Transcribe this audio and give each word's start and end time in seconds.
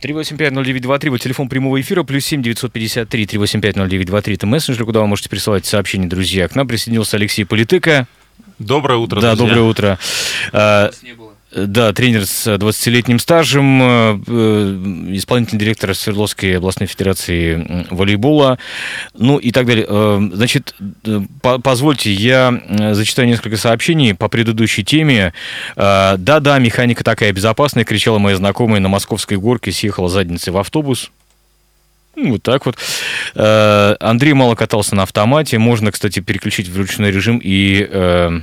3850923, 0.00 1.10
вот 1.10 1.20
телефон 1.20 1.48
прямого 1.48 1.80
эфира, 1.80 2.02
плюс 2.02 2.24
7 2.24 2.42
953 2.42 3.24
3850923, 3.26 4.34
это 4.34 4.46
мессенджер, 4.46 4.84
куда 4.84 5.00
вы 5.00 5.06
можете 5.06 5.28
присылать 5.28 5.66
сообщения, 5.66 6.06
друзья. 6.06 6.48
К 6.48 6.54
нам 6.54 6.66
присоединился 6.68 7.16
Алексей 7.16 7.44
Политыка. 7.44 8.06
Доброе 8.58 8.98
утро, 8.98 9.20
Да, 9.20 9.34
друзья. 9.36 9.54
доброе 9.54 9.68
утро. 9.68 9.98
А, 10.52 10.90
Да, 11.50 11.94
тренер 11.94 12.26
с 12.26 12.46
20-летним 12.46 13.18
стажем, 13.18 13.80
э, 13.82 14.20
э, 14.26 15.06
исполнительный 15.16 15.58
директор 15.60 15.94
Свердловской 15.94 16.58
областной 16.58 16.86
федерации 16.86 17.86
волейбола, 17.90 18.58
ну 19.16 19.38
и 19.38 19.50
так 19.50 19.64
далее. 19.66 19.86
Э, 19.88 20.20
Значит, 20.34 20.74
э, 21.06 21.20
по- 21.40 21.58
позвольте, 21.58 22.12
я 22.12 22.60
э, 22.68 22.92
зачитаю 22.92 23.28
несколько 23.28 23.56
сообщений 23.56 24.14
по 24.14 24.28
предыдущей 24.28 24.84
теме. 24.84 25.32
Э, 25.74 26.16
Да-да, 26.18 26.58
механика 26.58 27.02
такая 27.02 27.32
безопасная, 27.32 27.84
кричала 27.84 28.18
моя 28.18 28.36
знакомая 28.36 28.80
на 28.80 28.88
московской 28.90 29.38
горке, 29.38 29.72
съехала 29.72 30.10
задницей 30.10 30.52
в 30.52 30.58
автобус. 30.58 31.10
Ну, 32.14 32.32
Вот 32.32 32.42
так 32.42 32.66
вот. 32.66 32.76
Э, 33.34 33.96
Андрей 34.00 34.34
мало 34.34 34.54
катался 34.54 34.94
на 34.94 35.04
автомате. 35.04 35.56
Можно, 35.58 35.92
кстати, 35.92 36.20
переключить 36.20 36.68
в 36.68 36.76
ручной 36.76 37.10
режим 37.10 37.40
и 37.42 37.86
э, 37.90 38.40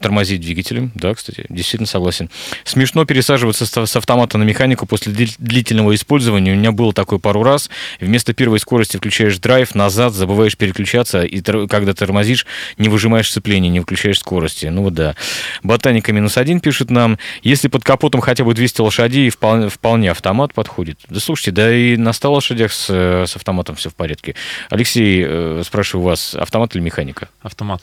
тормозить 0.00 0.40
двигателем. 0.40 0.92
Да, 0.94 1.14
кстати, 1.14 1.46
действительно 1.48 1.86
согласен. 1.86 2.30
Смешно 2.64 3.04
пересаживаться 3.04 3.66
с 3.66 3.96
автомата 3.96 4.38
на 4.38 4.44
механику 4.44 4.86
после 4.86 5.12
дли- 5.12 5.34
длительного 5.38 5.94
использования. 5.94 6.52
У 6.52 6.56
меня 6.56 6.72
было 6.72 6.92
такое 6.92 7.18
пару 7.18 7.42
раз. 7.42 7.70
Вместо 8.00 8.34
первой 8.34 8.58
скорости 8.58 8.96
включаешь 8.96 9.38
драйв, 9.38 9.74
назад, 9.74 10.12
забываешь 10.12 10.56
переключаться, 10.56 11.22
и 11.22 11.40
когда 11.40 11.94
тормозишь, 11.94 12.46
не 12.78 12.88
выжимаешь 12.88 13.30
сцепление, 13.30 13.70
не 13.70 13.80
включаешь 13.80 14.18
скорости. 14.18 14.66
Ну 14.66 14.82
вот 14.82 14.94
да. 14.94 15.14
Ботаника 15.62 16.12
минус 16.12 16.36
один 16.36 16.60
пишет 16.60 16.90
нам. 16.90 17.18
Если 17.42 17.68
под 17.68 17.84
капотом 17.84 18.20
хотя 18.20 18.44
бы 18.44 18.54
200 18.54 18.80
лошадей, 18.80 19.30
вполне, 19.30 19.68
вполне 19.68 20.10
автомат 20.10 20.54
подходит. 20.54 20.98
Да 21.08 21.20
слушайте, 21.20 21.50
да 21.52 21.74
и 21.74 21.96
на 21.96 22.12
100 22.12 22.32
лошадях 22.32 22.72
с, 22.72 22.90
с 22.90 23.36
автоматом 23.36 23.76
все 23.76 23.90
в 23.90 23.94
порядке. 23.94 24.34
Алексей, 24.70 25.24
э, 25.26 25.62
спрашиваю 25.64 26.04
вас, 26.04 26.34
автомат 26.34 26.74
или 26.74 26.82
механика? 26.82 27.28
Автомат. 27.42 27.82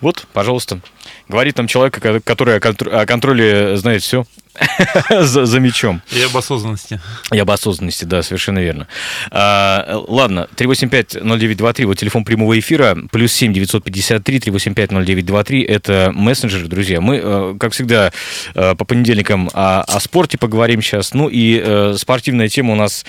Вот, 0.00 0.26
пожалуйста. 0.32 0.80
Говорит 1.28 1.56
нам 1.56 1.66
человек, 1.66 2.00
ко- 2.00 2.20
который 2.20 2.56
о 2.56 2.60
контр- 2.60 2.88
о 2.94 3.06
контроле 3.06 3.76
знает 3.76 4.02
все 4.02 4.24
за, 5.10 5.46
за 5.46 5.60
мечом. 5.60 6.02
И 6.10 6.20
об 6.22 6.36
осознанности. 6.36 7.00
И 7.32 7.38
об 7.38 7.50
осознанности, 7.50 8.04
да, 8.04 8.22
совершенно 8.22 8.58
верно. 8.58 8.86
А, 9.30 10.02
ладно, 10.08 10.48
385-0923, 10.56 11.86
вот 11.86 11.98
телефон 11.98 12.24
прямого 12.24 12.58
эфира, 12.58 12.96
плюс 13.10 13.32
7 13.32 13.52
953 13.52 14.38
385-0923, 14.38 15.64
это 15.66 16.10
мессенджер, 16.14 16.66
друзья. 16.68 17.00
Мы, 17.00 17.20
э, 17.22 17.56
как 17.58 17.72
всегда, 17.72 18.12
э, 18.54 18.74
по 18.74 18.84
понедельникам 18.84 19.48
о, 19.54 19.82
о 19.82 20.00
спорте 20.00 20.38
поговорим 20.38 20.82
сейчас. 20.82 21.14
Ну 21.14 21.28
и 21.28 21.60
э, 21.64 21.94
спортивная 21.96 22.48
тема 22.48 22.72
у 22.72 22.76
нас 22.76 23.04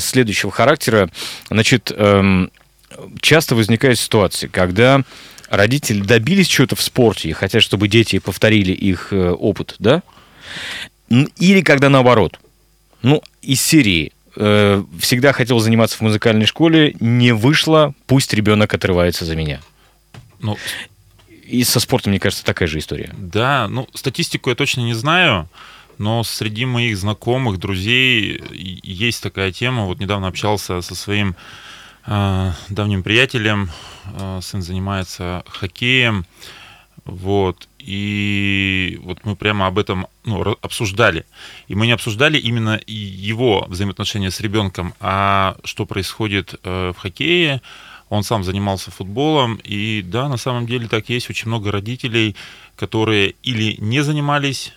следующего 0.00 0.52
характера. 0.52 1.08
Значит, 1.50 1.92
эм, 1.94 2.50
часто 3.20 3.54
возникают 3.54 3.98
ситуации, 3.98 4.46
когда 4.46 5.02
родители 5.48 6.00
добились 6.00 6.46
чего-то 6.46 6.76
в 6.76 6.82
спорте 6.82 7.28
и 7.28 7.32
хотят, 7.32 7.62
чтобы 7.62 7.88
дети 7.88 8.18
повторили 8.18 8.72
их 8.72 9.12
э, 9.12 9.30
опыт, 9.30 9.76
да? 9.78 10.02
Или 11.08 11.62
когда 11.62 11.88
наоборот. 11.88 12.38
Ну, 13.02 13.22
из 13.42 13.60
серии 13.60 14.12
э, 14.36 14.82
всегда 15.00 15.32
хотел 15.32 15.58
заниматься 15.58 15.96
в 15.96 16.00
музыкальной 16.00 16.46
школе, 16.46 16.94
не 17.00 17.32
вышло, 17.32 17.94
пусть 18.06 18.34
ребенок 18.34 18.74
отрывается 18.74 19.24
за 19.24 19.36
меня. 19.36 19.60
Ну, 20.40 20.56
И 21.46 21.64
со 21.64 21.80
спортом, 21.80 22.10
мне 22.10 22.20
кажется, 22.20 22.44
такая 22.44 22.68
же 22.68 22.78
история. 22.78 23.14
да, 23.16 23.68
ну, 23.68 23.88
статистику 23.94 24.50
я 24.50 24.56
точно 24.56 24.82
не 24.82 24.94
знаю, 24.94 25.48
но 25.98 26.22
среди 26.22 26.64
моих 26.64 26.96
знакомых, 26.96 27.58
друзей 27.58 28.40
есть 28.52 29.22
такая 29.22 29.50
тема. 29.52 29.84
Вот 29.84 29.98
недавно 29.98 30.28
общался 30.28 30.80
со 30.80 30.94
своим 30.94 31.34
э, 32.06 32.52
давним 32.68 33.02
приятелем. 33.02 33.70
Э, 34.14 34.40
сын 34.42 34.62
занимается 34.62 35.44
хоккеем. 35.46 36.24
Вот. 37.04 37.68
И 37.78 39.00
вот 39.02 39.20
мы 39.24 39.34
прямо 39.34 39.66
об 39.66 39.78
этом 39.78 40.06
ну, 40.24 40.56
обсуждали. 40.60 41.24
И 41.68 41.74
мы 41.74 41.86
не 41.86 41.92
обсуждали 41.92 42.38
именно 42.38 42.80
его 42.86 43.64
взаимоотношения 43.68 44.30
с 44.30 44.40
ребенком, 44.40 44.94
а 45.00 45.56
что 45.64 45.86
происходит 45.86 46.54
э, 46.62 46.92
в 46.94 47.00
хоккее. 47.00 47.62
Он 48.10 48.22
сам 48.22 48.44
занимался 48.44 48.90
футболом. 48.90 49.58
И 49.64 50.02
да, 50.02 50.28
на 50.28 50.36
самом 50.36 50.66
деле 50.66 50.88
так 50.88 51.08
есть. 51.08 51.30
Очень 51.30 51.48
много 51.48 51.72
родителей, 51.72 52.36
которые 52.76 53.34
или 53.42 53.76
не 53.78 54.02
занимались 54.02 54.72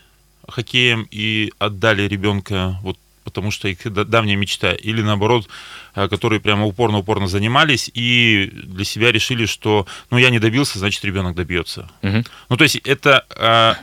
хоккеем 0.47 1.07
и 1.11 1.51
отдали 1.59 2.07
ребенка 2.07 2.79
вот 2.81 2.97
потому 3.23 3.51
что 3.51 3.67
их 3.67 3.77
да- 3.91 4.03
давняя 4.03 4.35
мечта, 4.35 4.73
или 4.73 5.01
наоборот, 5.01 5.47
э, 5.95 6.07
которые 6.07 6.39
прямо 6.39 6.65
упорно-упорно 6.65 7.27
занимались 7.27 7.89
и 7.93 8.49
для 8.53 8.85
себя 8.85 9.11
решили, 9.11 9.45
что 9.45 9.85
ну 10.09 10.17
я 10.17 10.29
не 10.29 10.39
добился, 10.39 10.79
значит 10.79 11.03
ребенок 11.05 11.35
добьется. 11.35 11.89
Мгм. 12.01 12.25
Ну 12.49 12.57
то 12.57 12.63
есть 12.63 12.77
это 12.77 13.25
э, 13.35 13.73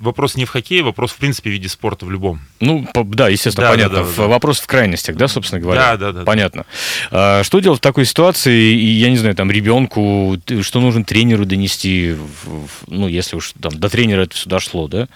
вопрос 0.00 0.36
не 0.36 0.44
в 0.44 0.50
хоккее, 0.50 0.82
вопрос 0.82 1.12
в 1.12 1.16
принципе 1.16 1.50
в 1.50 1.52
виде 1.52 1.68
спорта 1.68 2.06
в 2.06 2.10
любом. 2.10 2.40
Ну, 2.60 2.86
да, 2.94 3.28
естественно, 3.28 3.68
Да, 3.68 3.70
да, 3.70 3.76
понятно. 3.76 3.98
да, 3.98 4.04
В- 4.04 4.16
да. 4.16 4.26
Вопрос 4.26 4.60
в 4.60 4.66
крайностях, 4.66 5.16
да, 5.16 5.28
собственно 5.28 5.60
говоря? 5.60 5.80
Да, 5.80 5.96
да, 5.96 6.12
да, 6.12 6.18
да. 6.20 6.24
Понятно. 6.24 6.66
А, 7.10 7.42
Что 7.44 7.60
делать 7.60 7.78
в 7.78 7.82
такой 7.82 8.04
ситуации, 8.04 8.74
я 8.74 9.10
не 9.10 9.16
знаю, 9.16 9.34
там, 9.34 9.50
ребенку, 9.50 10.36
что 10.62 10.80
нужно 10.80 11.04
тренеру 11.04 11.44
донести, 11.44 12.16
ну, 12.88 13.08
если 13.08 13.36
уж 13.36 13.52
там 13.60 13.72
до 13.78 13.88
тренера 13.88 14.22
это 14.22 14.34
все 14.34 14.48
дошло, 14.48 14.88
да? 14.88 15.08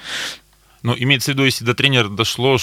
Но 0.89 0.97
имеется 0.99 1.33
в 1.33 1.35
виду, 1.35 1.45
если 1.45 1.65
до 1.67 1.75
тренера 1.75 2.09
дошло, 2.09 2.57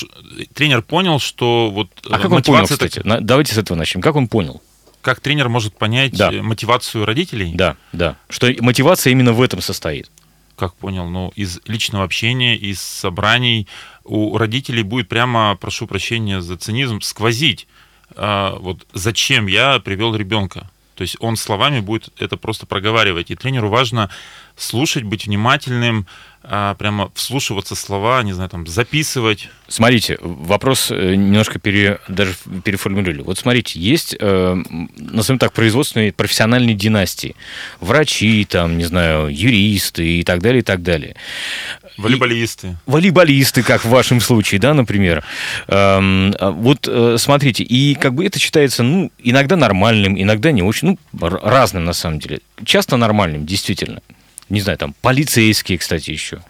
тренер 0.55 0.81
понял, 0.81 1.19
что 1.19 1.69
вот 1.69 1.89
А 2.09 2.17
как 2.17 2.31
он 2.31 2.41
понял, 2.41 2.61
так- 2.67 2.71
кстати? 2.71 3.01
На- 3.05 3.21
Давайте 3.21 3.53
с 3.53 3.57
этого 3.59 3.77
начнем. 3.77 4.01
Как 4.01 4.15
он 4.15 4.27
понял? 4.27 4.61
как 5.01 5.19
тренер 5.19 5.49
может 5.49 5.77
понять 5.77 6.17
Да. 6.17 6.31
мотивацию 6.31 7.05
родителей? 7.05 7.51
Да, 7.53 7.77
да. 7.93 8.17
Что 8.27 8.51
мотивация 8.61 9.11
именно 9.11 9.33
в 9.33 9.41
этом 9.43 9.61
состоит. 9.61 10.09
как 10.55 10.73
понял, 10.75 11.07
ну, 11.07 11.31
из 11.35 11.59
личного 11.67 12.03
общения, 12.05 12.55
из 12.55 12.81
собраний 12.81 13.67
у 14.05 14.37
родителей 14.37 14.81
будет 14.83 15.07
прямо, 15.09 15.55
прошу 15.61 15.85
прощения 15.85 16.41
за 16.41 16.57
цинизм, 16.57 17.01
сквозить. 17.01 17.67
а, 18.15 18.57
вот 18.59 18.87
зачем 18.93 19.45
я 19.47 19.77
привел 19.79 20.15
ребенка? 20.15 20.69
То 20.95 21.01
есть 21.01 21.17
он 21.19 21.35
словами 21.35 21.79
будет 21.81 22.09
это 22.17 22.37
просто 22.37 22.65
проговаривать. 22.65 23.31
И 23.31 23.35
тренеру 23.35 23.69
важно 23.69 24.09
слушать, 24.55 25.03
быть 25.03 25.25
внимательным, 25.25 26.07
а, 26.47 26.75
прямо 26.75 27.11
вслушиваться 27.15 27.75
слова, 27.75 28.21
не 28.21 28.33
знаю, 28.33 28.49
там, 28.49 28.67
записывать. 28.67 29.49
Смотрите, 29.67 30.17
вопрос 30.21 30.91
э, 30.91 31.15
немножко 31.15 31.57
пере, 31.57 31.99
даже 32.07 32.35
переформулировали. 32.63 33.23
Вот 33.23 33.39
смотрите, 33.39 33.79
есть, 33.79 34.15
э, 34.19 34.63
назовем 34.95 35.39
так, 35.39 35.53
производственные 35.53 36.13
профессиональные 36.13 36.75
династии. 36.75 37.35
Врачи, 37.79 38.45
там, 38.45 38.77
не 38.77 38.85
знаю, 38.85 39.27
юристы 39.27 40.19
и 40.19 40.23
так 40.23 40.41
далее, 40.41 40.59
и 40.59 40.63
так 40.63 40.83
далее. 40.83 41.15
Волейболисты. 41.97 42.75
волейболисты, 42.85 43.63
как 43.63 43.85
в 43.85 43.89
вашем 43.89 44.19
случае, 44.21 44.59
да, 44.59 44.73
например. 44.73 45.23
Эм, 45.67 46.33
а 46.39 46.51
Вот 46.51 46.87
э, 46.87 47.17
смотрите, 47.17 47.63
и 47.63 47.95
как 47.95 48.13
бы 48.13 48.25
это 48.25 48.39
считается, 48.39 48.83
ну, 48.83 49.11
иногда 49.19 49.55
нормальным, 49.55 50.19
иногда 50.21 50.51
не 50.51 50.61
очень, 50.61 50.97
ну, 51.11 51.29
разным 51.29 51.85
на 51.85 51.93
самом 51.93 52.19
деле. 52.19 52.39
Часто 52.65 52.97
нормальным, 52.97 53.45
действительно. 53.45 54.01
Не 54.47 54.61
знаю, 54.61 54.77
там, 54.77 54.93
полицейские, 55.01 55.79
кстати, 55.79 56.11
еще. 56.11 56.41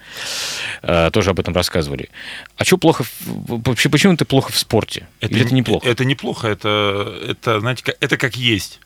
Э, 0.82 1.10
Тоже 1.10 1.30
об 1.30 1.40
этом 1.40 1.54
рассказывали. 1.54 2.10
А 2.58 2.64
что 2.64 2.76
плохо, 2.76 3.04
вообще, 3.24 3.88
почему 3.88 4.12
это 4.12 4.24
плохо 4.26 4.52
в 4.52 4.58
спорте? 4.58 5.06
Или 5.20 5.40
это 5.42 5.54
неплохо? 5.54 5.88
Это 5.88 6.04
неплохо, 6.04 6.48
это, 6.48 7.20
это 7.26 7.60
знаете, 7.60 7.94
это 8.00 8.16
как 8.18 8.36
есть. 8.36 8.80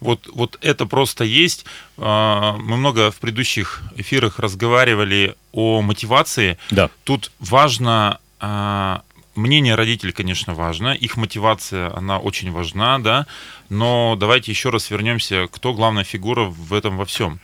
Вот, 0.00 0.28
вот 0.32 0.58
это 0.60 0.86
просто 0.86 1.24
есть. 1.24 1.64
А, 1.96 2.56
Мы 2.58 2.76
много 2.76 3.10
в 3.10 3.16
предыдущих 3.16 3.82
эфирах 3.96 4.38
разговаривали 4.38 5.34
о 5.52 5.80
мотивации. 5.80 6.58
Да. 6.70 6.90
Тут 7.04 7.30
важно 7.38 8.20
а, 8.38 9.02
мнение 9.36 9.74
родителей, 9.74 10.12
конечно, 10.12 10.54
важно, 10.54 10.88
их 10.88 11.16
мотивация, 11.16 11.94
она 11.96 12.18
очень 12.18 12.50
важна, 12.50 12.98
да, 12.98 13.26
но 13.68 14.16
давайте 14.18 14.50
еще 14.52 14.70
раз 14.70 14.90
вернемся, 14.90 15.46
кто 15.50 15.74
главная 15.74 16.04
фигура 16.04 16.44
в 16.44 16.72
этом 16.72 16.96
во 16.96 17.04
всем. 17.04 17.40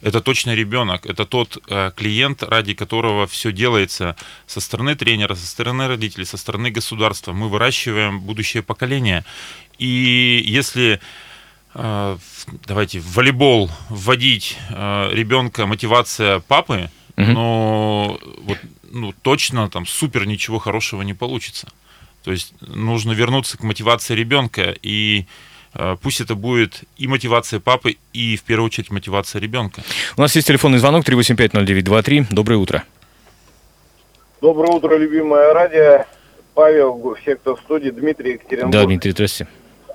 Это 0.00 0.20
точно 0.20 0.54
ребенок, 0.54 1.06
это 1.06 1.24
тот 1.24 1.58
э, 1.68 1.92
клиент, 1.96 2.42
ради 2.42 2.74
которого 2.74 3.28
все 3.28 3.52
делается 3.52 4.16
со 4.46 4.60
стороны 4.60 4.96
тренера, 4.96 5.36
со 5.36 5.46
стороны 5.46 5.86
родителей, 5.86 6.24
со 6.24 6.36
стороны 6.36 6.70
государства. 6.72 7.32
Мы 7.32 7.48
выращиваем 7.48 8.20
будущее 8.20 8.64
поколение. 8.64 9.24
И 9.78 10.42
если 10.44 11.00
давайте 11.74 13.00
в 13.00 13.14
волейбол 13.14 13.70
вводить 13.88 14.58
э, 14.70 15.08
ребенка 15.12 15.66
мотивация 15.66 16.40
папы, 16.40 16.90
Мгм. 17.16 17.32
но 17.34 18.18
вот 18.44 18.58
ну, 18.90 19.12
точно 19.22 19.68
там 19.68 19.86
супер 19.86 20.26
ничего 20.26 20.58
хорошего 20.58 21.02
не 21.02 21.14
получится. 21.14 21.68
То 22.24 22.30
есть 22.30 22.54
нужно 22.60 23.12
вернуться 23.12 23.58
к 23.58 23.62
мотивации 23.62 24.14
ребенка 24.14 24.74
и 24.82 25.26
э, 25.74 25.96
пусть 26.00 26.20
это 26.20 26.34
будет 26.34 26.84
и 26.96 27.06
мотивация 27.06 27.58
папы, 27.60 27.96
и 28.12 28.36
в 28.36 28.42
первую 28.42 28.66
очередь 28.66 28.90
мотивация 28.90 29.40
ребенка. 29.40 29.82
У 30.16 30.20
нас 30.20 30.34
есть 30.36 30.46
телефонный 30.48 30.78
звонок 30.78 31.04
3850923. 31.06 32.26
Доброе 32.30 32.56
утро. 32.56 32.84
Доброе 34.40 34.72
утро, 34.72 34.96
любимое 34.96 35.52
радио. 35.52 36.04
Павел, 36.54 37.16
все, 37.20 37.36
кто 37.36 37.56
в 37.56 37.60
студии, 37.60 37.90
Дмитрий 37.90 38.32
Екатеринбург. 38.32 38.72
Да, 38.72 38.84
Дмитрий, 38.84 39.12
здравствуйте. 39.12 39.50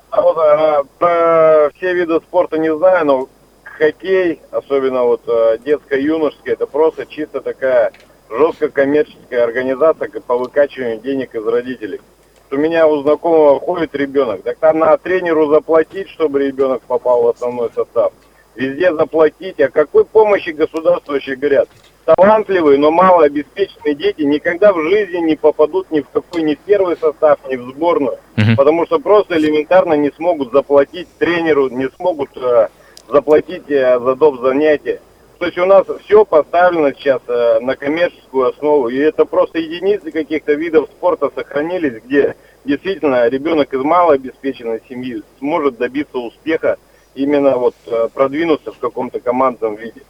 А 0.09 0.21
вот 0.21 0.37
а, 0.37 0.83
про 0.99 1.69
все 1.75 1.93
виды 1.93 2.19
спорта 2.19 2.57
не 2.57 2.73
знаю, 2.75 3.05
но 3.05 3.29
хоккей, 3.63 4.41
особенно 4.51 5.03
вот 5.03 5.21
а, 5.27 5.57
детско-юношеский, 5.57 6.53
это 6.53 6.65
просто 6.65 7.05
чисто 7.05 7.41
такая 7.41 7.91
жестко 8.29 8.69
коммерческая 8.69 9.43
организация 9.43 10.09
по 10.25 10.37
выкачиванию 10.37 10.99
денег 10.99 11.35
из 11.35 11.45
родителей. 11.45 12.01
У 12.49 12.55
меня 12.55 12.87
у 12.87 13.01
знакомого 13.01 13.59
ходит 13.59 13.93
ребенок, 13.93 14.43
так 14.43 14.57
там 14.57 14.79
надо 14.79 14.97
тренеру 14.99 15.47
заплатить, 15.47 16.09
чтобы 16.09 16.45
ребенок 16.45 16.81
попал 16.83 17.23
в 17.23 17.27
основной 17.27 17.69
состав. 17.75 18.13
Везде 18.55 18.93
заплатить, 18.93 19.59
о 19.59 19.69
какой 19.69 20.05
помощи 20.05 20.49
государство 20.49 21.11
вообще 21.11 21.35
говорят? 21.35 21.69
Талантливые, 22.07 22.79
но 22.79 22.89
малообеспеченные 22.89 23.93
дети 23.93 24.21
никогда 24.21 24.71
в 24.71 24.81
жизни 24.81 25.17
не 25.17 25.35
попадут 25.35 25.91
ни 25.91 25.99
в 25.99 26.09
какой 26.09 26.41
ни 26.41 26.55
в 26.55 26.59
первый 26.59 26.95
состав, 26.95 27.37
ни 27.49 27.57
в 27.57 27.63
сборную, 27.71 28.17
uh-huh. 28.37 28.55
потому 28.55 28.85
что 28.85 28.99
просто 28.99 29.37
элементарно 29.37 29.93
не 29.93 30.09
смогут 30.11 30.53
заплатить 30.53 31.09
тренеру, 31.19 31.67
не 31.67 31.89
смогут 31.97 32.29
э, 32.37 32.69
заплатить 33.09 33.69
э, 33.69 33.99
за 33.99 34.15
доп. 34.15 34.39
занятия. 34.39 35.01
То 35.37 35.47
есть 35.47 35.57
у 35.57 35.65
нас 35.65 35.85
все 36.05 36.23
поставлено 36.23 36.93
сейчас 36.93 37.21
э, 37.27 37.59
на 37.59 37.75
коммерческую 37.75 38.51
основу, 38.51 38.87
и 38.87 38.97
это 38.97 39.25
просто 39.25 39.59
единицы 39.59 40.11
каких-то 40.11 40.53
видов 40.53 40.89
спорта 40.89 41.29
сохранились, 41.35 42.01
где 42.05 42.37
действительно 42.63 43.27
ребенок 43.27 43.73
из 43.73 43.81
малообеспеченной 43.81 44.81
семьи 44.87 45.23
сможет 45.39 45.77
добиться 45.77 46.19
успеха, 46.19 46.77
именно 47.15 47.57
вот 47.57 47.75
э, 47.85 48.07
продвинуться 48.13 48.71
в 48.71 48.79
каком-то 48.79 49.19
командном 49.19 49.75
виде 49.75 50.03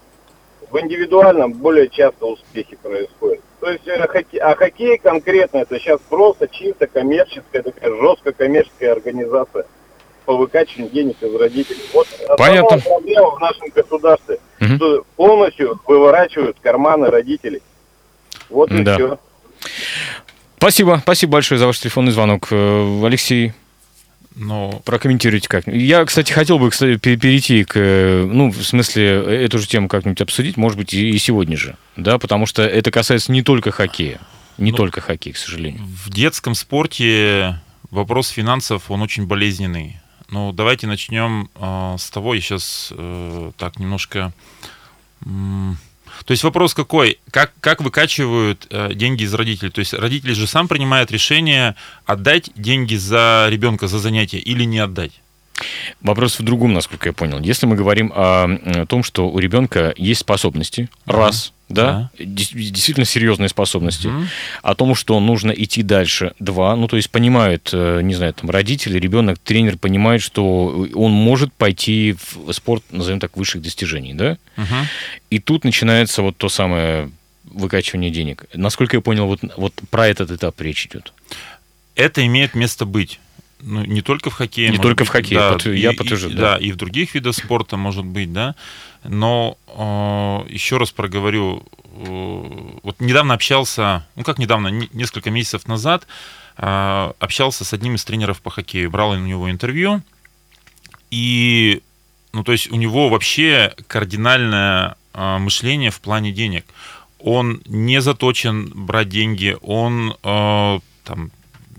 в 0.70 0.80
индивидуальном 0.80 1.54
более 1.54 1.90
часто 1.90 2.26
успехи 2.26 2.76
происходят. 2.76 3.42
То 3.60 3.72
есть 3.72 3.88
э, 3.88 4.08
хоккей, 4.08 4.40
а 4.40 4.56
хоккей 4.56 4.98
конкретно 4.98 5.60
это 5.60 5.80
сейчас 5.80 6.00
просто 6.10 6.48
чисто 6.48 6.88
коммерческая, 6.88 7.64
такая 7.64 7.92
жесткая 7.96 8.34
коммерческая 8.34 8.92
организация 8.92 9.66
по 10.26 10.36
выкачиванию 10.36 10.92
денег 10.92 11.16
из 11.22 11.34
родителей. 11.36 11.82
Вот 11.94 12.08
Понятно. 12.38 12.80
проблема 12.80 13.32
в 13.32 13.40
нашем 13.40 13.70
государстве, 13.74 14.40
угу. 14.60 14.76
что 14.76 15.06
полностью 15.16 15.80
выворачивают 15.88 16.58
карманы 16.62 17.10
родителей. 17.10 17.62
Вот 18.50 18.72
и 18.72 18.84
да. 18.84 18.96
все. 18.96 19.20
Спасибо, 20.58 21.00
спасибо 21.02 21.34
большое 21.34 21.60
за 21.60 21.68
ваш 21.68 21.80
телефонный 21.80 22.12
звонок. 22.12 22.48
Э, 22.52 23.06
Алексей, 23.06 23.54
но... 24.38 24.82
Прокомментируйте 24.86 25.50
как 25.50 25.68
Я, 25.68 26.06
кстати, 26.06 26.32
хотел 26.32 26.60
бы 26.60 26.70
кстати, 26.70 26.98
перейти 26.98 27.64
к, 27.64 27.76
ну, 27.78 28.52
в 28.52 28.64
смысле, 28.64 29.06
эту 29.44 29.60
же 29.60 29.68
тему 29.68 29.88
как-нибудь 29.88 30.22
обсудить, 30.22 30.58
может 30.58 30.78
быть, 30.78 30.94
и 30.94 31.18
сегодня 31.18 31.58
же, 31.58 31.76
да, 31.96 32.18
потому 32.18 32.46
что 32.46 32.62
это 32.64 32.92
касается 32.92 33.32
не 33.32 33.42
только 33.42 33.72
хоккея, 33.72 34.20
не 34.58 34.72
ну, 34.72 34.78
только 34.78 35.02
хоккей, 35.02 35.34
к 35.34 35.38
сожалению. 35.38 35.84
В 35.84 36.10
детском 36.10 36.56
спорте 36.56 37.60
вопрос 37.90 38.30
финансов, 38.30 38.90
он 38.92 39.02
очень 39.02 39.26
болезненный. 39.26 40.00
Ну, 40.30 40.52
давайте 40.52 40.88
начнем 40.88 41.50
э, 41.56 41.96
с 41.98 42.10
того, 42.10 42.34
я 42.34 42.42
сейчас 42.42 42.94
э, 42.96 43.52
так 43.58 43.80
немножко... 43.80 44.34
То 46.26 46.32
есть 46.32 46.44
вопрос 46.44 46.74
какой? 46.74 47.20
Как, 47.32 47.54
как 47.60 47.82
выкачивают 47.82 48.68
э, 48.70 48.94
деньги 48.94 49.24
из 49.24 49.34
родителей? 49.34 49.72
То 49.72 49.80
есть 49.80 49.94
родители 49.94 50.34
же 50.34 50.48
сам 50.48 50.68
принимают 50.68 51.12
решение 51.12 51.76
отдать 52.06 52.50
деньги 52.56 52.96
за 52.96 53.48
ребенка, 53.50 53.88
за 53.88 54.00
занятие 54.00 54.40
или 54.40 54.64
не 54.64 54.80
отдать? 54.80 55.22
Вопрос 56.02 56.40
в 56.40 56.44
другом, 56.44 56.74
насколько 56.74 57.10
я 57.10 57.14
понял. 57.14 57.40
Если 57.40 57.66
мы 57.66 57.76
говорим 57.76 58.12
о, 58.16 58.86
том, 58.88 59.04
что 59.04 59.30
у 59.30 59.40
ребенка 59.40 59.94
есть 59.98 60.22
способности, 60.22 60.90
да. 61.06 61.14
раз, 61.14 61.54
да, 61.70 62.12
да. 62.18 62.26
действительно 62.26 63.06
серьезные 63.06 63.50
способности, 63.50 64.08
угу. 64.08 64.24
о 64.62 64.76
том, 64.76 64.96
что 64.96 65.20
нужно 65.20 65.52
идти 65.52 65.84
дальше, 65.84 66.34
два, 66.40 66.76
ну, 66.76 66.88
то 66.88 66.96
есть 66.96 67.10
понимают, 67.10 67.72
э, 67.74 68.02
не 68.04 68.14
знаю, 68.14 68.34
там, 68.34 68.50
родители, 68.50 69.00
ребенок, 69.00 69.40
тренер 69.40 69.78
понимает, 69.78 70.22
что 70.22 70.88
он 70.94 71.12
может 71.12 71.52
пойти 71.54 72.16
в 72.16 72.52
спорт, 72.54 72.84
назовем 72.92 73.20
так, 73.20 73.36
высших 73.36 73.62
достижений, 73.62 74.14
да, 74.14 74.38
угу. 74.58 74.76
и 75.30 75.40
тут 75.40 75.64
начинается 75.64 76.22
вот 76.22 76.38
то 76.38 76.50
самое 76.50 77.12
выкачивание 77.44 78.12
денег. 78.12 78.46
Насколько 78.54 78.98
я 78.98 79.02
понял, 79.02 79.26
вот, 79.26 79.40
вот 79.58 79.74
про 79.90 80.08
этот 80.08 80.32
этап 80.32 80.60
речь 80.62 80.86
идет. 80.86 81.14
Это 81.96 82.26
имеет 82.26 82.54
место 82.54 82.86
быть 82.86 83.20
ну, 83.62 83.84
не 83.86 84.02
только 84.02 84.30
в 84.30 84.34
хоккее. 84.34 84.70
Не 84.70 84.78
только 84.78 85.04
быть, 85.04 85.10
в 85.10 85.12
хоккее, 85.12 85.40
да, 85.40 85.54
под, 85.54 85.66
я 85.66 85.94
подтвержу. 85.94 86.30
Да. 86.30 86.36
да, 86.36 86.58
и 86.58 86.72
в 86.72 86.76
других 86.76 87.16
видах 87.16 87.36
спорта 87.36 87.78
может 87.78 88.06
быть, 88.06 88.32
да. 88.32 88.56
Но 89.04 89.58
э, 89.68 90.52
еще 90.54 90.78
раз 90.78 90.92
проговорю, 90.92 91.64
э, 91.96 92.78
вот 92.84 93.00
недавно 93.00 93.34
общался, 93.34 94.08
ну 94.16 94.24
как 94.24 94.38
недавно, 94.38 94.68
несколько 94.68 95.32
месяцев 95.32 95.68
назад, 95.68 96.08
э, 96.58 97.12
общался 97.20 97.66
с 97.66 97.74
одним 97.74 97.96
из 97.96 98.06
тренеров 98.06 98.42
по 98.42 98.50
хоккею, 98.50 98.92
брал 98.92 99.12
у 99.12 99.18
него 99.18 99.50
интервью, 99.50 100.02
и, 101.10 101.82
ну 102.34 102.44
то 102.44 102.52
есть 102.52 102.72
у 102.72 102.76
него 102.76 103.10
вообще 103.10 103.74
кардинальное 103.88 104.96
э, 105.14 105.38
мышление 105.40 105.90
в 105.90 106.00
плане 106.00 106.32
денег. 106.32 106.66
Он 107.20 107.62
не 107.66 108.02
заточен 108.02 108.72
брать 108.76 109.10
деньги, 109.10 109.58
он 109.62 110.16
э, 110.22 110.80
там 111.04 111.32